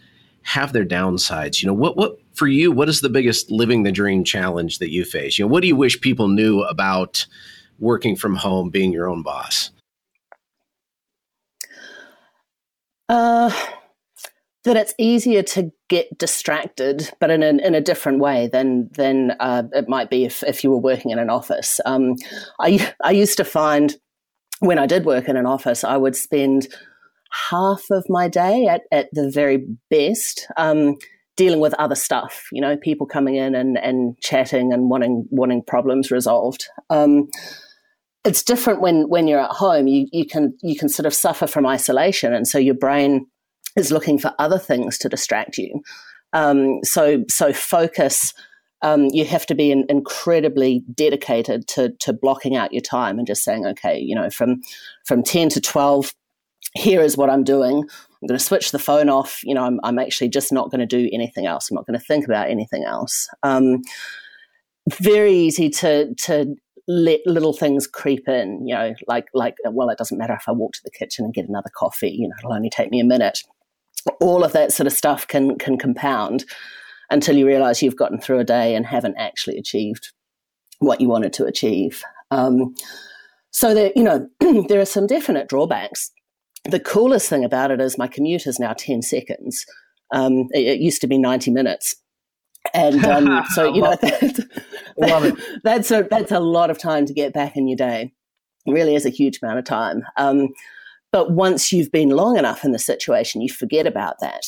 have 0.44 0.72
their 0.72 0.85
downsides. 0.85 1.62
You 1.62 1.66
know, 1.66 1.74
what 1.74 1.96
what 1.96 2.18
for 2.35 2.46
you, 2.46 2.70
what 2.70 2.88
is 2.88 3.00
the 3.00 3.09
biggest 3.09 3.50
living 3.50 3.83
the 3.83 3.92
dream 3.92 4.24
challenge 4.24 4.78
that 4.78 4.92
you 4.92 5.04
face? 5.04 5.38
You 5.38 5.44
know, 5.44 5.48
what 5.48 5.62
do 5.62 5.68
you 5.68 5.76
wish 5.76 6.00
people 6.00 6.28
knew 6.28 6.61
about 6.62 7.26
working 7.78 8.14
from 8.14 8.37
home, 8.37 8.70
being 8.70 8.92
your 8.92 9.09
own 9.09 9.22
boss? 9.22 9.70
Uh, 13.09 13.50
that 14.64 14.76
it's 14.76 14.94
easier 14.98 15.42
to 15.42 15.70
get 15.88 16.16
distracted, 16.18 17.11
but 17.20 17.30
in 17.30 17.42
a, 17.42 17.48
in 17.48 17.74
a 17.74 17.80
different 17.80 18.18
way 18.18 18.48
than 18.48 18.88
than 18.92 19.33
uh, 19.40 19.64
it 19.72 19.88
might 19.88 20.11
be 20.11 20.24
if, 20.24 20.42
if 20.44 20.64
you 20.64 20.70
were 20.70 20.78
working 20.78 21.11
in 21.11 21.18
an 21.18 21.30
office. 21.30 21.80
Um, 21.85 22.16
I 22.61 22.92
I 23.02 23.11
used 23.11 23.37
to 23.38 23.44
find 23.44 23.96
when 24.61 24.78
I 24.78 24.87
did 24.87 25.04
work 25.04 25.28
in 25.28 25.37
an 25.37 25.46
office, 25.46 25.85
I 25.85 25.96
would 25.96 26.16
spend 26.16 26.68
half 27.51 27.85
of 27.90 28.05
my 28.09 28.29
day 28.29 28.66
at, 28.66 28.83
at 28.92 29.09
the 29.12 29.31
very 29.31 29.66
best 29.90 30.47
um, 30.57 30.97
dealing 31.37 31.61
with 31.61 31.75
other 31.75 31.97
stuff 31.97 32.47
you 32.53 32.61
know 32.61 32.77
people 32.77 33.07
coming 33.07 33.35
in 33.35 33.55
and, 33.55 33.77
and 33.79 34.18
chatting 34.20 34.73
and 34.73 34.90
wanting 34.90 35.27
wanting 35.31 35.62
problems 35.62 36.11
resolved. 36.11 36.66
Um, 36.90 37.29
it's 38.25 38.42
different 38.42 38.81
when 38.81 39.09
when 39.09 39.29
you're 39.29 39.40
at 39.40 39.51
home. 39.51 39.87
You, 39.87 40.07
you 40.12 40.27
can 40.27 40.57
you 40.62 40.77
can 40.77 40.88
sort 40.88 41.07
of 41.07 41.14
suffer 41.14 41.47
from 41.47 41.66
isolation 41.66 42.33
and 42.33 42.47
so 42.47 42.59
your 42.59 42.75
brain 42.75 43.27
is 43.77 43.90
looking 43.90 44.18
for 44.18 44.33
other 44.38 44.59
things 44.59 44.99
to 44.99 45.09
distract 45.09 45.59
you. 45.59 45.83
Um, 46.33 46.81
so 46.85 47.25
so 47.29 47.53
focus 47.53 48.33
um, 48.83 49.07
you 49.12 49.25
have 49.25 49.47
to 49.47 49.55
be 49.55 49.70
in, 49.70 49.87
incredibly 49.88 50.85
dedicated 50.92 51.66
to 51.68 51.92
to 52.01 52.12
blocking 52.12 52.57
out 52.57 52.73
your 52.73 52.83
time 52.83 53.18
and 53.18 53.27
just 53.27 53.42
saying 53.42 53.66
okay 53.66 53.99
you 53.99 54.14
know 54.14 54.31
from 54.31 54.61
from 55.05 55.23
10 55.23 55.49
to 55.51 55.61
12 55.61 56.12
here 56.72 57.03
is 57.03 57.16
what 57.16 57.31
I'm 57.31 57.44
doing. 57.44 57.79
I'm 57.79 58.29
going 58.29 58.38
to 58.38 58.44
switch 58.44 58.72
the 58.72 58.79
phone 58.79 59.09
off. 59.09 59.40
You 59.44 59.55
know, 59.55 59.64
I'm, 59.64 59.81
I'm 59.85 59.98
actually 59.98 60.29
just 60.29 60.53
not 60.53 60.70
going 60.70 60.81
to 60.81 60.87
do 60.87 61.09
anything 61.12 61.46
else. 61.46 61.70
I'm 61.70 61.74
not 61.74 61.87
going 61.87 61.98
to 61.98 62.05
think 62.05 62.24
about 62.24 62.48
anything 62.48 62.85
else. 62.85 63.29
Um, 63.42 63.83
very 65.00 65.33
easy 65.33 65.70
to 65.70 66.14
to 66.14 66.55
let 66.87 67.20
little 67.27 67.53
things 67.53 67.87
creep 67.87 68.29
in. 68.29 68.66
You 68.66 68.74
know, 68.74 68.94
like 69.07 69.27
like 69.35 69.55
well, 69.64 69.90
it 69.90 69.98
doesn't 69.98 70.18
matter 70.18 70.35
if 70.35 70.48
I 70.48 70.53
walk 70.53 70.72
to 70.74 70.83
the 70.85 70.90
kitchen 70.90 71.24
and 71.24 71.35
get 71.35 71.48
another 71.48 71.70
coffee. 71.77 72.11
You 72.11 72.29
know, 72.29 72.35
it'll 72.38 72.55
only 72.55 72.70
take 72.70 72.90
me 72.90 73.00
a 73.00 73.05
minute. 73.05 73.40
All 74.20 74.44
of 74.44 74.53
that 74.53 74.72
sort 74.72 74.87
of 74.87 74.92
stuff 74.92 75.27
can 75.27 75.57
can 75.59 75.79
compound 75.79 76.44
until 77.11 77.37
you 77.37 77.46
realize 77.46 77.83
you've 77.83 77.96
gotten 77.96 78.20
through 78.20 78.38
a 78.38 78.44
day 78.44 78.74
and 78.74 78.87
haven't 78.87 79.16
actually 79.18 79.59
achieved 79.59 80.12
what 80.79 81.00
you 81.00 81.09
wanted 81.09 81.33
to 81.35 81.44
achieve. 81.44 82.03
Um, 82.31 82.74
so 83.50 83.74
there, 83.74 83.92
you 83.94 84.03
know, 84.03 84.29
there 84.68 84.81
are 84.81 84.87
some 84.87 85.07
definite 85.07 85.48
drawbacks 85.48 86.11
the 86.64 86.81
coolest 86.81 87.29
thing 87.29 87.44
about 87.44 87.70
it 87.70 87.81
is 87.81 87.98
my 87.98 88.07
commute 88.07 88.46
is 88.46 88.59
now 88.59 88.72
10 88.72 89.03
seconds. 89.03 89.66
Um, 90.12 90.48
it, 90.53 90.66
it, 90.66 90.81
used 90.81 91.00
to 91.03 91.07
be 91.07 91.18
90 91.18 91.50
minutes. 91.50 91.94
And 92.72 93.05
um, 93.07 93.44
so, 93.55 93.72
you 93.72 93.83
know, 93.83 93.96
that, 93.96 95.40
that's, 95.64 95.90
a, 95.90 96.07
that's 96.11 96.33
a 96.33 96.40
lot 96.40 96.70
of 96.70 96.79
time 96.79 97.07
to 97.07 97.12
get 97.12 97.33
back 97.33 97.57
in 97.57 97.68
your 97.68 97.77
day. 97.77 98.12
It 98.66 98.72
really 98.72 98.94
is 98.94 99.05
a 99.05 99.11
huge 99.11 99.40
amount 99.42 99.59
of 99.59 99.64
time. 99.64 100.03
Um, 100.16 100.48
but 101.12 101.33
once 101.33 101.72
you've 101.72 101.92
been 101.92 102.11
long 102.11 102.38
enough 102.38 102.64
in 102.64 102.72
the 102.72 102.79
situation, 102.79 103.40
you 103.40 103.48
forget 103.48 103.87
about 103.87 104.16
that. 104.20 104.46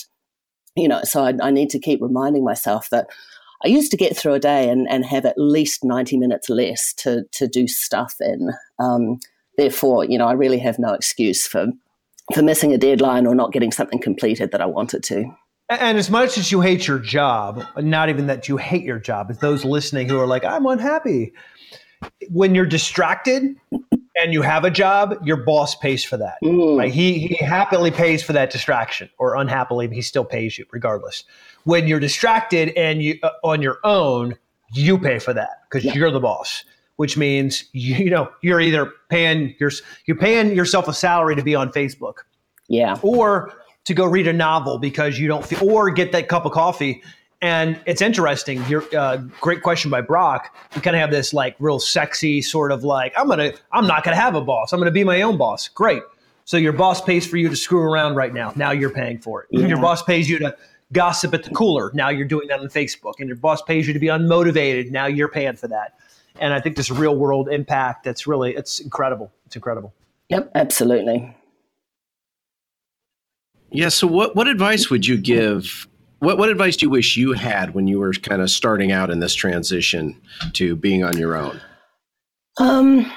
You 0.74 0.88
know, 0.88 1.00
so 1.04 1.24
I, 1.24 1.34
I 1.42 1.50
need 1.50 1.70
to 1.70 1.78
keep 1.78 2.00
reminding 2.02 2.44
myself 2.44 2.90
that 2.90 3.08
I 3.64 3.68
used 3.68 3.90
to 3.90 3.96
get 3.96 4.16
through 4.16 4.34
a 4.34 4.40
day 4.40 4.68
and, 4.68 4.86
and 4.90 5.04
have 5.04 5.24
at 5.24 5.38
least 5.38 5.84
90 5.84 6.18
minutes 6.18 6.50
less 6.50 6.92
to, 6.94 7.24
to 7.32 7.46
do 7.46 7.66
stuff 7.66 8.14
in. 8.20 8.50
Um, 8.78 9.20
therefore, 9.56 10.04
you 10.04 10.18
know, 10.18 10.26
I 10.26 10.32
really 10.32 10.58
have 10.58 10.78
no 10.78 10.92
excuse 10.92 11.46
for 11.46 11.66
for 12.34 12.42
missing 12.42 12.72
a 12.72 12.78
deadline 12.78 13.26
or 13.26 13.34
not 13.34 13.52
getting 13.52 13.72
something 13.72 14.00
completed 14.00 14.52
that 14.52 14.60
I 14.60 14.66
wanted 14.66 15.02
to. 15.04 15.34
And 15.68 15.98
as 15.98 16.10
much 16.10 16.38
as 16.38 16.52
you 16.52 16.60
hate 16.60 16.86
your 16.86 16.98
job, 16.98 17.64
not 17.76 18.08
even 18.08 18.28
that 18.28 18.48
you 18.48 18.56
hate 18.56 18.84
your 18.84 19.00
job, 19.00 19.30
it's 19.30 19.40
those 19.40 19.64
listening 19.64 20.08
who 20.08 20.18
are 20.18 20.26
like, 20.26 20.44
I'm 20.44 20.66
unhappy. 20.66 21.32
When 22.30 22.54
you're 22.54 22.66
distracted 22.66 23.56
and 24.16 24.32
you 24.32 24.42
have 24.42 24.64
a 24.64 24.70
job, 24.70 25.16
your 25.24 25.38
boss 25.38 25.74
pays 25.74 26.04
for 26.04 26.16
that. 26.18 26.36
Mm. 26.42 26.78
Right? 26.78 26.92
He, 26.92 27.18
he 27.18 27.44
happily 27.44 27.90
pays 27.90 28.22
for 28.22 28.32
that 28.32 28.50
distraction, 28.50 29.10
or 29.18 29.34
unhappily, 29.34 29.88
he 29.88 30.02
still 30.02 30.24
pays 30.24 30.56
you 30.56 30.66
regardless. 30.70 31.24
When 31.64 31.88
you're 31.88 32.00
distracted 32.00 32.72
and 32.76 33.02
you 33.02 33.18
uh, 33.24 33.30
on 33.42 33.60
your 33.60 33.78
own, 33.82 34.36
you 34.72 34.98
pay 34.98 35.18
for 35.18 35.32
that 35.32 35.62
because 35.68 35.84
yeah. 35.84 35.94
you're 35.94 36.10
the 36.12 36.20
boss 36.20 36.64
which 36.96 37.16
means 37.16 37.64
you, 37.72 37.96
you 37.96 38.10
know 38.10 38.30
you're 38.42 38.60
either 38.60 38.92
paying 39.08 39.54
your 39.58 39.70
you're 40.06 40.16
paying 40.16 40.54
yourself 40.54 40.88
a 40.88 40.92
salary 40.92 41.36
to 41.36 41.42
be 41.42 41.54
on 41.54 41.70
Facebook, 41.70 42.18
yeah, 42.68 42.98
or 43.02 43.52
to 43.84 43.94
go 43.94 44.04
read 44.04 44.26
a 44.26 44.32
novel 44.32 44.78
because 44.78 45.18
you 45.18 45.28
don't 45.28 45.44
feel, 45.44 45.70
or 45.70 45.90
get 45.90 46.12
that 46.12 46.28
cup 46.28 46.44
of 46.44 46.52
coffee. 46.52 47.02
And 47.42 47.78
it's 47.84 48.00
interesting. 48.00 48.64
Your 48.66 48.82
uh, 48.96 49.18
great 49.40 49.62
question 49.62 49.90
by 49.90 50.00
Broc. 50.00 50.54
We 50.74 50.80
kind 50.80 50.96
of 50.96 51.00
have 51.00 51.10
this 51.10 51.34
like 51.34 51.54
real 51.58 51.78
sexy 51.78 52.42
sort 52.42 52.72
of 52.72 52.82
like 52.82 53.12
I'm 53.16 53.28
gonna 53.28 53.52
I'm 53.72 53.86
not 53.86 54.04
gonna 54.04 54.16
have 54.16 54.34
a 54.34 54.40
boss. 54.40 54.72
I'm 54.72 54.80
gonna 54.80 54.90
be 54.90 55.04
my 55.04 55.22
own 55.22 55.36
boss. 55.36 55.68
Great. 55.68 56.02
So 56.44 56.56
your 56.56 56.72
boss 56.72 57.02
pays 57.02 57.26
for 57.26 57.36
you 57.36 57.48
to 57.48 57.56
screw 57.56 57.80
around 57.80 58.14
right 58.14 58.32
now. 58.32 58.52
Now 58.54 58.70
you're 58.70 58.90
paying 58.90 59.18
for 59.18 59.42
it. 59.42 59.48
Yeah. 59.50 59.66
Your 59.66 59.80
boss 59.80 60.02
pays 60.02 60.30
you 60.30 60.38
to 60.38 60.56
gossip 60.92 61.34
at 61.34 61.42
the 61.42 61.50
cooler. 61.50 61.90
Now 61.92 62.08
you're 62.08 62.26
doing 62.26 62.46
that 62.48 62.60
on 62.60 62.68
Facebook. 62.68 63.14
And 63.18 63.28
your 63.28 63.36
boss 63.36 63.62
pays 63.62 63.88
you 63.88 63.92
to 63.92 63.98
be 63.98 64.06
unmotivated. 64.06 64.92
Now 64.92 65.06
you're 65.06 65.28
paying 65.28 65.56
for 65.56 65.66
that 65.68 65.94
and 66.40 66.54
I 66.54 66.60
think 66.60 66.76
this 66.76 66.90
real 66.90 67.16
world 67.16 67.48
impact 67.48 68.04
that's 68.04 68.26
really 68.26 68.54
it's 68.54 68.80
incredible. 68.80 69.32
It's 69.46 69.56
incredible. 69.56 69.94
Yep, 70.28 70.50
absolutely. 70.54 71.36
Yeah. 73.70 73.88
So, 73.88 74.06
what 74.06 74.34
what 74.36 74.48
advice 74.48 74.90
would 74.90 75.06
you 75.06 75.16
give? 75.16 75.86
What 76.20 76.38
what 76.38 76.48
advice 76.48 76.76
do 76.76 76.86
you 76.86 76.90
wish 76.90 77.16
you 77.16 77.32
had 77.32 77.74
when 77.74 77.86
you 77.86 77.98
were 77.98 78.12
kind 78.12 78.40
of 78.40 78.50
starting 78.50 78.92
out 78.92 79.10
in 79.10 79.20
this 79.20 79.34
transition 79.34 80.20
to 80.54 80.76
being 80.76 81.04
on 81.04 81.18
your 81.18 81.36
own? 81.36 81.60
Um, 82.58 83.12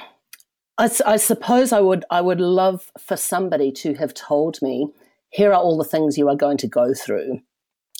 I, 0.78 0.90
I 1.06 1.16
suppose 1.16 1.72
I 1.72 1.80
would 1.80 2.04
I 2.10 2.20
would 2.20 2.40
love 2.40 2.90
for 2.98 3.16
somebody 3.16 3.72
to 3.72 3.94
have 3.94 4.14
told 4.14 4.60
me, 4.60 4.88
here 5.30 5.50
are 5.50 5.60
all 5.60 5.78
the 5.78 5.84
things 5.84 6.18
you 6.18 6.28
are 6.28 6.36
going 6.36 6.58
to 6.58 6.68
go 6.68 6.92
through, 6.94 7.40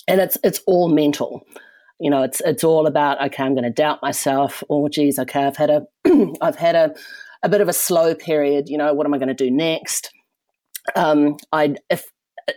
and 0.07 0.21
it's 0.21 0.37
it's 0.43 0.61
all 0.67 0.89
mental 0.89 1.45
you 2.01 2.09
know, 2.09 2.23
it's 2.23 2.41
it's 2.41 2.63
all 2.63 2.87
about 2.87 3.23
okay, 3.27 3.43
I'm 3.43 3.53
going 3.53 3.63
to 3.63 3.69
doubt 3.69 4.01
myself. 4.01 4.63
Oh, 4.71 4.89
geez, 4.89 5.19
okay, 5.19 5.45
I've 5.45 5.55
had 5.55 5.69
a 5.69 5.83
I've 6.41 6.55
had 6.55 6.75
a 6.75 6.95
a 7.43 7.49
bit 7.49 7.61
of 7.61 7.69
a 7.69 7.73
slow 7.73 8.15
period. 8.15 8.69
You 8.69 8.77
know, 8.79 8.91
what 8.91 9.05
am 9.05 9.13
I 9.13 9.19
going 9.19 9.27
to 9.27 9.35
do 9.35 9.51
next? 9.51 10.11
Um, 10.95 11.37
I 11.53 11.75
if 11.91 12.05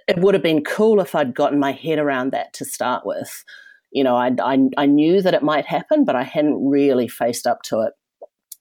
it 0.09 0.17
would 0.17 0.33
have 0.33 0.43
been 0.43 0.65
cool 0.65 0.99
if 0.99 1.15
I'd 1.15 1.35
gotten 1.35 1.61
my 1.61 1.73
head 1.73 1.99
around 1.99 2.33
that 2.33 2.55
to 2.55 2.65
start 2.65 3.05
with. 3.05 3.45
You 3.93 4.03
know, 4.03 4.17
I 4.17 4.31
I, 4.43 4.59
I 4.79 4.87
knew 4.87 5.21
that 5.21 5.35
it 5.35 5.43
might 5.43 5.67
happen, 5.67 6.07
but 6.07 6.17
I 6.17 6.23
hadn't 6.23 6.67
really 6.67 7.07
faced 7.07 7.47
up 7.47 7.61
to 7.65 7.81
it. 7.83 7.93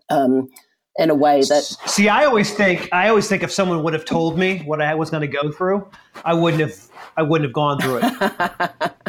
Um, 0.10 0.50
in 0.98 1.10
a 1.10 1.16
way 1.16 1.42
that 1.42 1.64
see 1.88 2.08
i 2.08 2.24
always 2.24 2.54
think 2.54 2.88
i 2.92 3.10
always 3.10 3.28
think 3.28 3.42
if 3.42 3.52
someone 3.52 3.82
would 3.82 3.94
have 3.94 4.06
told 4.06 4.38
me 4.38 4.60
what 4.60 4.80
i 4.80 4.94
was 4.94 5.10
going 5.10 5.22
to 5.22 5.28
go 5.28 5.52
through 5.52 5.90
i 6.24 6.32
wouldn't 6.32 6.62
have 6.62 6.88
i 7.18 7.24
wouldn't 7.24 7.48
have 7.48 7.54
gone 7.54 7.80
through 7.80 8.00
it 8.04 8.92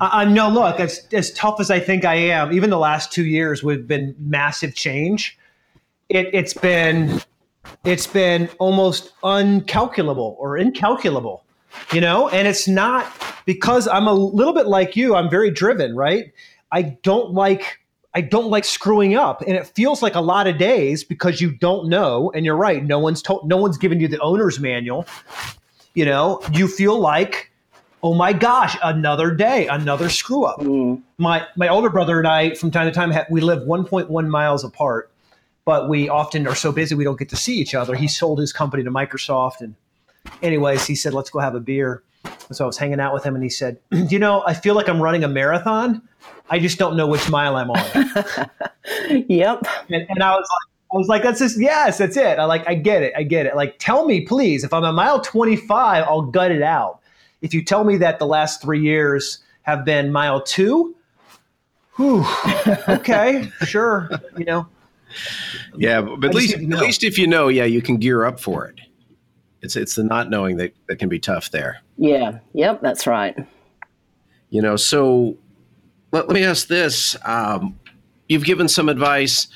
I, 0.00 0.24
no, 0.24 0.48
look, 0.48 0.80
as 0.80 1.06
as 1.12 1.32
tough 1.32 1.60
as 1.60 1.70
I 1.70 1.78
think 1.78 2.04
I 2.04 2.14
am, 2.14 2.52
even 2.52 2.70
the 2.70 2.78
last 2.78 3.12
two 3.12 3.26
years 3.26 3.62
we've 3.62 3.86
been 3.86 4.14
massive 4.18 4.74
change. 4.74 5.36
It, 6.08 6.30
it's 6.32 6.54
been 6.54 7.20
it's 7.84 8.06
been 8.06 8.48
almost 8.58 9.12
uncalculable 9.22 10.36
or 10.38 10.56
incalculable, 10.56 11.44
you 11.92 12.00
know. 12.00 12.28
And 12.28 12.48
it's 12.48 12.66
not 12.66 13.12
because 13.44 13.86
I'm 13.86 14.06
a 14.06 14.14
little 14.14 14.54
bit 14.54 14.66
like 14.66 14.96
you. 14.96 15.14
I'm 15.14 15.30
very 15.30 15.50
driven, 15.50 15.94
right? 15.94 16.32
I 16.72 16.82
don't 17.02 17.32
like 17.32 17.78
I 18.14 18.22
don't 18.22 18.48
like 18.48 18.64
screwing 18.64 19.14
up, 19.14 19.42
and 19.42 19.52
it 19.54 19.66
feels 19.66 20.02
like 20.02 20.14
a 20.14 20.20
lot 20.20 20.46
of 20.46 20.58
days 20.58 21.04
because 21.04 21.40
you 21.40 21.52
don't 21.52 21.88
know. 21.88 22.32
And 22.34 22.44
you're 22.44 22.56
right, 22.56 22.84
no 22.84 22.98
one's 22.98 23.22
told, 23.22 23.48
no 23.48 23.56
one's 23.56 23.78
given 23.78 24.00
you 24.00 24.08
the 24.08 24.18
owner's 24.20 24.58
manual. 24.58 25.06
You 25.94 26.04
know, 26.04 26.40
you 26.52 26.68
feel 26.68 26.98
like 26.98 27.49
oh 28.02 28.14
my 28.14 28.32
gosh, 28.32 28.76
another 28.82 29.32
day, 29.32 29.66
another 29.68 30.08
screw 30.08 30.44
up. 30.44 30.60
Mm. 30.60 31.02
My 31.18 31.46
my 31.56 31.68
older 31.68 31.90
brother 31.90 32.18
and 32.18 32.26
I, 32.26 32.54
from 32.54 32.70
time 32.70 32.86
to 32.86 32.92
time, 32.92 33.12
we 33.30 33.40
live 33.40 33.66
1.1 33.66 34.28
miles 34.28 34.64
apart, 34.64 35.10
but 35.64 35.88
we 35.88 36.08
often 36.08 36.46
are 36.46 36.54
so 36.54 36.72
busy 36.72 36.94
we 36.94 37.04
don't 37.04 37.18
get 37.18 37.28
to 37.30 37.36
see 37.36 37.56
each 37.56 37.74
other. 37.74 37.94
He 37.94 38.08
sold 38.08 38.38
his 38.38 38.52
company 38.52 38.82
to 38.84 38.90
Microsoft, 38.90 39.60
and 39.60 39.74
anyways, 40.42 40.86
he 40.86 40.94
said, 40.94 41.14
"Let's 41.14 41.30
go 41.30 41.38
have 41.38 41.54
a 41.54 41.60
beer." 41.60 42.02
And 42.48 42.56
so 42.56 42.64
I 42.64 42.66
was 42.66 42.78
hanging 42.78 43.00
out 43.00 43.14
with 43.14 43.24
him, 43.24 43.34
and 43.34 43.44
he 43.44 43.50
said, 43.50 43.78
"You 43.90 44.18
know, 44.18 44.42
I 44.46 44.54
feel 44.54 44.74
like 44.74 44.88
I'm 44.88 45.00
running 45.00 45.24
a 45.24 45.28
marathon. 45.28 46.02
I 46.48 46.58
just 46.58 46.78
don't 46.78 46.96
know 46.96 47.06
which 47.06 47.28
mile 47.30 47.56
I'm 47.56 47.70
on." 47.70 48.50
Yep. 49.28 49.66
And, 49.90 50.06
and 50.08 50.22
I 50.22 50.30
was 50.34 50.48
like, 50.48 50.70
I 50.92 50.96
was 50.96 51.08
like, 51.08 51.22
that's 51.22 51.38
just 51.38 51.60
yes, 51.60 51.98
that's 51.98 52.16
it. 52.16 52.38
I 52.38 52.44
like, 52.44 52.66
I 52.66 52.74
get 52.74 53.02
it, 53.02 53.12
I 53.16 53.22
get 53.22 53.46
it. 53.46 53.54
Like, 53.54 53.76
tell 53.78 54.06
me, 54.06 54.22
please, 54.22 54.64
if 54.64 54.72
I'm 54.72 54.82
a 54.82 54.92
mile 54.92 55.20
25, 55.20 56.04
I'll 56.04 56.22
gut 56.22 56.50
it 56.50 56.62
out. 56.62 57.00
If 57.42 57.54
you 57.54 57.64
tell 57.64 57.84
me 57.84 57.96
that 57.98 58.18
the 58.18 58.26
last 58.26 58.60
three 58.60 58.80
years 58.80 59.38
have 59.62 59.84
been 59.84 60.12
mile 60.12 60.42
two, 60.42 60.94
whew, 61.96 62.24
okay, 62.88 63.50
sure, 63.64 64.10
you 64.36 64.44
know. 64.44 64.66
Yeah, 65.76 66.00
but 66.00 66.30
at 66.30 66.34
least 66.34 66.54
at 66.54 66.62
least 66.62 67.04
if 67.04 67.18
you 67.18 67.26
know, 67.26 67.48
yeah, 67.48 67.64
you 67.64 67.82
can 67.82 67.96
gear 67.96 68.24
up 68.24 68.40
for 68.40 68.66
it. 68.66 68.80
It's 69.62 69.76
it's 69.76 69.94
the 69.94 70.04
not 70.04 70.30
knowing 70.30 70.56
that 70.56 70.74
that 70.88 70.96
can 70.96 71.08
be 71.08 71.18
tough 71.18 71.50
there. 71.50 71.80
Yeah. 71.96 72.38
Yep. 72.54 72.80
That's 72.80 73.06
right. 73.06 73.36
You 74.48 74.62
know, 74.62 74.76
so 74.76 75.36
let, 76.12 76.28
let 76.28 76.34
me 76.34 76.44
ask 76.44 76.66
this. 76.66 77.14
Um, 77.24 77.78
you've 78.28 78.44
given 78.44 78.68
some 78.68 78.88
advice. 78.88 79.48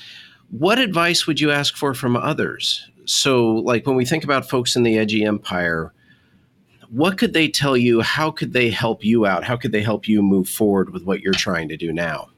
What 0.51 0.79
advice 0.79 1.27
would 1.27 1.41
you 1.41 1.51
ask 1.51 1.75
for 1.75 1.95
from 1.95 2.17
others? 2.17 2.89
So, 3.07 3.47
like 3.55 3.87
when 3.87 3.97
we 3.97 4.05
think 4.05 4.25
about 4.25 4.49
folks 4.49 4.77
in 4.77 4.83
the 4.83 4.99
edgy 4.99 5.25
empire, 5.25 5.94
what 6.91 7.19
could 7.19 7.33
they 7.33 7.49
tell 7.49 7.77
you? 7.77 8.01
How 8.01 8.31
could 8.31 8.53
they 8.53 8.71
help 8.71 9.05
you 9.05 9.27
out? 9.27 9.45
How 9.45 9.57
could 9.57 9.73
they 9.73 9.83
help 9.83 10.09
you 10.09 10.23
move 10.23 10.49
forward 10.49 10.91
with 10.91 11.05
what 11.05 11.21
you're 11.21 11.33
trying 11.33 11.69
to 11.69 11.77
do 11.77 11.93
now? 11.93 12.29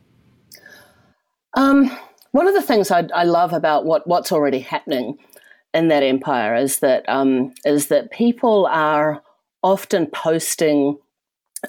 Um, 1.55 1.91
one 2.33 2.47
of 2.47 2.55
the 2.55 2.63
things 2.63 2.91
I, 2.91 3.09
I 3.15 3.25
love 3.25 3.53
about 3.53 3.87
what, 3.87 4.07
what's 4.07 4.31
already 4.33 4.59
happening 4.59 5.19
in 5.77 5.89
that 5.89 6.03
empire 6.03 6.55
is 6.55 6.79
that 6.79 7.07
um, 7.09 7.53
is 7.65 7.89
that 7.89 8.11
people 8.11 8.67
are 8.67 9.23
often 9.63 10.07
posting 10.07 10.99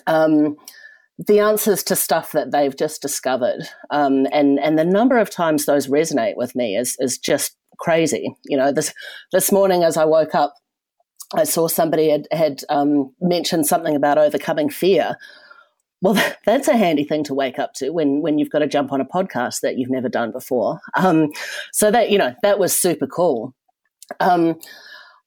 um, 0.07 0.55
the 1.17 1.39
answers 1.39 1.83
to 1.83 1.95
stuff 1.95 2.31
that 2.31 2.51
they've 2.51 2.75
just 2.75 3.01
discovered, 3.01 3.67
um, 3.89 4.25
and 4.31 4.59
and 4.59 4.79
the 4.79 4.85
number 4.85 5.17
of 5.17 5.29
times 5.29 5.65
those 5.65 5.87
resonate 5.87 6.37
with 6.37 6.55
me 6.55 6.77
is 6.77 6.95
is 6.99 7.17
just 7.17 7.55
crazy. 7.79 8.35
You 8.45 8.57
know, 8.57 8.71
this 8.71 8.93
this 9.33 9.51
morning 9.51 9.83
as 9.83 9.97
I 9.97 10.05
woke 10.05 10.33
up, 10.33 10.53
I 11.35 11.43
saw 11.43 11.67
somebody 11.67 12.09
had 12.09 12.27
had 12.31 12.61
um, 12.69 13.13
mentioned 13.19 13.67
something 13.67 13.95
about 13.95 14.17
overcoming 14.17 14.69
fear. 14.69 15.17
Well, 16.01 16.13
that's 16.45 16.67
a 16.67 16.77
handy 16.77 17.03
thing 17.03 17.23
to 17.25 17.33
wake 17.33 17.59
up 17.59 17.73
to 17.75 17.89
when 17.91 18.21
when 18.21 18.37
you've 18.37 18.49
got 18.49 18.59
to 18.59 18.67
jump 18.67 18.91
on 18.91 19.01
a 19.01 19.05
podcast 19.05 19.61
that 19.61 19.77
you've 19.77 19.89
never 19.89 20.09
done 20.09 20.31
before. 20.31 20.79
Um, 20.95 21.31
so 21.71 21.91
that 21.91 22.09
you 22.09 22.17
know 22.17 22.33
that 22.43 22.59
was 22.59 22.75
super 22.75 23.07
cool. 23.07 23.53
Um, 24.19 24.59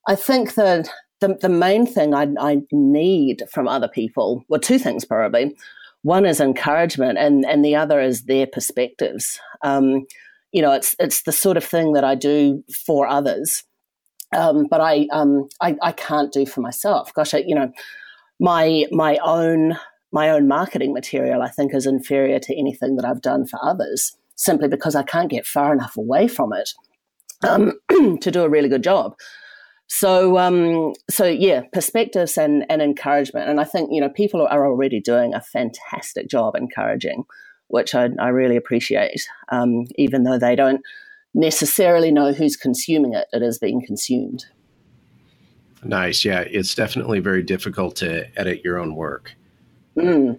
I 0.08 0.14
think 0.16 0.54
that 0.54 0.88
the 1.20 1.36
the 1.40 1.48
main 1.48 1.86
thing 1.86 2.14
I, 2.14 2.28
I 2.38 2.62
need 2.72 3.42
from 3.52 3.68
other 3.68 3.88
people, 3.88 4.44
well, 4.48 4.60
two 4.60 4.78
things 4.78 5.04
probably. 5.04 5.56
One 6.02 6.24
is 6.24 6.40
encouragement, 6.40 7.18
and 7.18 7.44
and 7.44 7.62
the 7.62 7.76
other 7.76 8.00
is 8.00 8.22
their 8.22 8.46
perspectives. 8.46 9.38
Um, 9.62 10.06
you 10.50 10.62
know, 10.62 10.72
it's 10.72 10.96
it's 10.98 11.22
the 11.22 11.32
sort 11.32 11.58
of 11.58 11.64
thing 11.64 11.92
that 11.92 12.04
I 12.04 12.14
do 12.14 12.64
for 12.86 13.06
others, 13.06 13.64
um, 14.36 14.66
but 14.70 14.80
I, 14.80 15.06
um, 15.12 15.48
I 15.60 15.76
I 15.82 15.92
can't 15.92 16.32
do 16.32 16.46
for 16.46 16.60
myself. 16.60 17.12
Gosh, 17.14 17.34
I, 17.34 17.38
you 17.38 17.54
know, 17.54 17.72
my 18.38 18.86
my 18.90 19.18
own 19.22 19.76
my 20.12 20.30
own 20.30 20.48
marketing 20.48 20.92
material, 20.92 21.42
I 21.42 21.50
think, 21.50 21.74
is 21.74 21.86
inferior 21.86 22.38
to 22.40 22.58
anything 22.58 22.96
that 22.96 23.04
I've 23.04 23.22
done 23.22 23.46
for 23.46 23.58
others, 23.62 24.16
simply 24.34 24.68
because 24.68 24.94
I 24.94 25.02
can't 25.02 25.30
get 25.30 25.46
far 25.46 25.72
enough 25.72 25.96
away 25.96 26.28
from 26.28 26.52
it 26.52 26.70
um, 27.46 27.72
to 28.20 28.30
do 28.30 28.42
a 28.42 28.48
really 28.48 28.68
good 28.68 28.82
job. 28.82 29.14
So, 29.86 30.38
um, 30.38 30.92
so 31.10 31.26
yeah, 31.26 31.62
perspectives 31.72 32.38
and, 32.38 32.64
and 32.70 32.80
encouragement, 32.80 33.48
and 33.48 33.60
I 33.60 33.64
think 33.64 33.90
you 33.92 34.00
know 34.00 34.08
people 34.08 34.46
are 34.46 34.66
already 34.66 35.00
doing 35.00 35.34
a 35.34 35.40
fantastic 35.40 36.28
job 36.28 36.54
encouraging, 36.54 37.24
which 37.68 37.94
I, 37.94 38.10
I 38.20 38.28
really 38.28 38.56
appreciate, 38.56 39.20
um, 39.50 39.86
even 39.96 40.22
though 40.22 40.38
they 40.38 40.54
don't 40.54 40.80
necessarily 41.34 42.10
know 42.10 42.32
who's 42.32 42.56
consuming 42.56 43.14
it. 43.14 43.26
It 43.32 43.42
is 43.42 43.58
being 43.58 43.84
consumed. 43.84 44.44
Nice. 45.82 46.24
Yeah, 46.24 46.40
it's 46.40 46.74
definitely 46.74 47.20
very 47.20 47.42
difficult 47.42 47.96
to 47.96 48.26
edit 48.38 48.62
your 48.64 48.78
own 48.78 48.94
work. 48.94 49.34
Mm. 49.96 50.38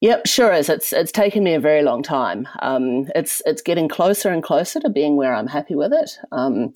Yep, 0.00 0.26
sure 0.26 0.52
is. 0.52 0.68
It's 0.68 0.92
it's 0.92 1.12
taken 1.12 1.42
me 1.42 1.54
a 1.54 1.60
very 1.60 1.82
long 1.82 2.02
time. 2.02 2.46
Um, 2.60 3.06
it's 3.14 3.40
it's 3.46 3.62
getting 3.62 3.88
closer 3.88 4.30
and 4.30 4.42
closer 4.42 4.80
to 4.80 4.90
being 4.90 5.16
where 5.16 5.34
I'm 5.34 5.46
happy 5.46 5.74
with 5.74 5.92
it. 5.92 6.18
Um, 6.30 6.74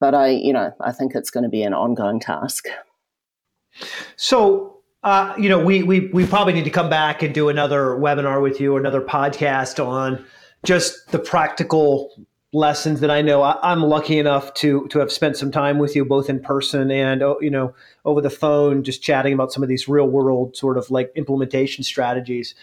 but 0.00 0.14
I, 0.14 0.28
you 0.28 0.52
know, 0.52 0.72
I 0.80 0.92
think 0.92 1.14
it's 1.14 1.30
going 1.30 1.44
to 1.44 1.50
be 1.50 1.62
an 1.62 1.74
ongoing 1.74 2.20
task. 2.20 2.66
So, 4.16 4.78
uh, 5.02 5.34
you 5.38 5.48
know, 5.48 5.64
we, 5.64 5.82
we 5.82 6.08
we 6.08 6.26
probably 6.26 6.52
need 6.52 6.64
to 6.64 6.70
come 6.70 6.90
back 6.90 7.22
and 7.22 7.32
do 7.32 7.48
another 7.48 7.90
webinar 7.90 8.42
with 8.42 8.60
you, 8.60 8.76
another 8.76 9.00
podcast 9.00 9.84
on 9.84 10.24
just 10.64 11.10
the 11.12 11.18
practical 11.18 12.12
lessons 12.52 13.00
that 13.00 13.10
I 13.10 13.20
know. 13.20 13.42
I, 13.42 13.72
am 13.72 13.82
lucky 13.82 14.18
enough 14.18 14.54
to 14.54 14.86
to 14.88 14.98
have 14.98 15.12
spent 15.12 15.36
some 15.36 15.50
time 15.50 15.78
with 15.78 15.94
you, 15.94 16.04
both 16.04 16.30
in 16.30 16.40
person 16.40 16.90
and 16.90 17.22
oh, 17.22 17.38
you 17.40 17.50
know 17.50 17.74
over 18.04 18.20
the 18.20 18.30
phone, 18.30 18.82
just 18.84 19.02
chatting 19.02 19.32
about 19.32 19.52
some 19.52 19.62
of 19.62 19.68
these 19.68 19.88
real 19.88 20.08
world 20.08 20.56
sort 20.56 20.78
of 20.78 20.90
like 20.90 21.12
implementation 21.14 21.84
strategies. 21.84 22.54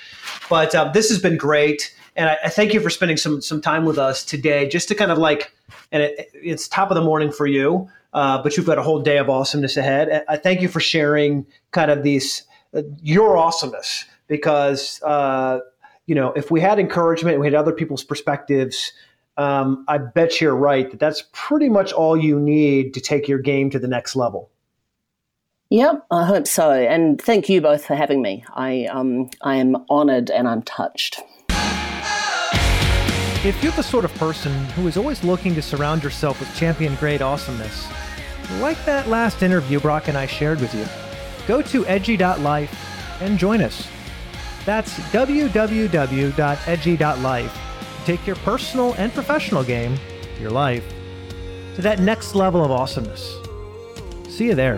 But 0.49 0.73
uh, 0.73 0.91
this 0.91 1.09
has 1.09 1.19
been 1.19 1.37
great, 1.37 1.95
and 2.15 2.29
I, 2.29 2.37
I 2.45 2.49
thank 2.49 2.73
you 2.73 2.79
for 2.79 2.89
spending 2.89 3.17
some 3.17 3.41
some 3.41 3.61
time 3.61 3.85
with 3.85 3.97
us 3.97 4.25
today, 4.25 4.67
just 4.67 4.87
to 4.89 4.95
kind 4.95 5.11
of 5.11 5.17
like, 5.17 5.53
and 5.91 6.03
it, 6.03 6.29
it's 6.33 6.67
top 6.67 6.89
of 6.89 6.95
the 6.95 7.03
morning 7.03 7.31
for 7.31 7.47
you. 7.47 7.89
Uh, 8.13 8.41
but 8.41 8.55
you've 8.55 8.65
got 8.65 8.77
a 8.77 8.81
whole 8.81 9.01
day 9.01 9.17
of 9.17 9.29
awesomeness 9.29 9.75
ahead. 9.75 10.23
I 10.29 10.37
thank 10.37 10.61
you 10.61 10.69
for 10.69 10.79
sharing 10.79 11.45
kind 11.71 11.91
of 11.91 12.01
these 12.01 12.43
uh, 12.73 12.83
your 13.01 13.35
awesomeness 13.35 14.05
because 14.27 15.01
uh, 15.03 15.59
you 16.05 16.15
know 16.15 16.31
if 16.33 16.51
we 16.51 16.61
had 16.61 16.79
encouragement, 16.79 17.35
and 17.35 17.41
we 17.41 17.47
had 17.47 17.55
other 17.55 17.73
people's 17.73 18.03
perspectives. 18.03 18.91
Um, 19.37 19.83
I 19.89 19.97
bet 19.97 20.39
you're 20.39 20.55
right 20.55 20.89
that 20.89 20.99
that's 21.01 21.25
pretty 21.33 21.67
much 21.67 21.91
all 21.91 22.15
you 22.15 22.39
need 22.39 22.93
to 22.93 23.01
take 23.01 23.27
your 23.27 23.39
game 23.39 23.69
to 23.71 23.79
the 23.79 23.87
next 23.87 24.15
level. 24.15 24.49
Yep, 25.71 26.05
I 26.11 26.25
hope 26.25 26.47
so. 26.47 26.71
And 26.71 27.21
thank 27.21 27.49
you 27.49 27.59
both 27.59 27.85
for 27.85 27.95
having 27.95 28.21
me. 28.21 28.45
I 28.53 28.85
um, 28.85 29.29
I 29.41 29.55
am 29.55 29.75
honored 29.89 30.29
and 30.29 30.47
I'm 30.47 30.61
touched. 30.61 31.21
If 33.43 33.61
you're 33.61 33.73
the 33.73 33.83
sort 33.83 34.05
of 34.05 34.13
person 34.15 34.51
who 34.69 34.87
is 34.87 34.97
always 34.97 35.23
looking 35.23 35.53
to 35.55 35.61
surround 35.61 36.03
yourself 36.03 36.39
with 36.39 36.55
champion 36.55 36.95
grade 36.95 37.21
awesomeness, 37.21 37.87
like 38.59 38.83
that 38.85 39.07
last 39.07 39.43
interview 39.43 39.79
Broc 39.79 40.07
and 40.07 40.17
I 40.17 40.25
shared 40.25 40.59
with 40.59 40.73
you, 40.73 40.85
go 41.47 41.61
to 41.61 41.85
edgy.life 41.85 43.21
and 43.21 43.37
join 43.37 43.61
us. 43.61 43.87
That's 44.65 44.93
www.edgy.life. 45.11 45.57
Take 48.05 48.27
your 48.27 48.35
personal 48.37 48.93
and 48.93 49.13
professional 49.13 49.63
game, 49.63 49.97
your 50.39 50.51
life, 50.51 50.83
to 51.75 51.81
that 51.81 51.99
next 51.99 52.35
level 52.35 52.63
of 52.63 52.71
awesomeness. 52.71 53.37
See 54.29 54.45
you 54.45 54.55
there. 54.55 54.77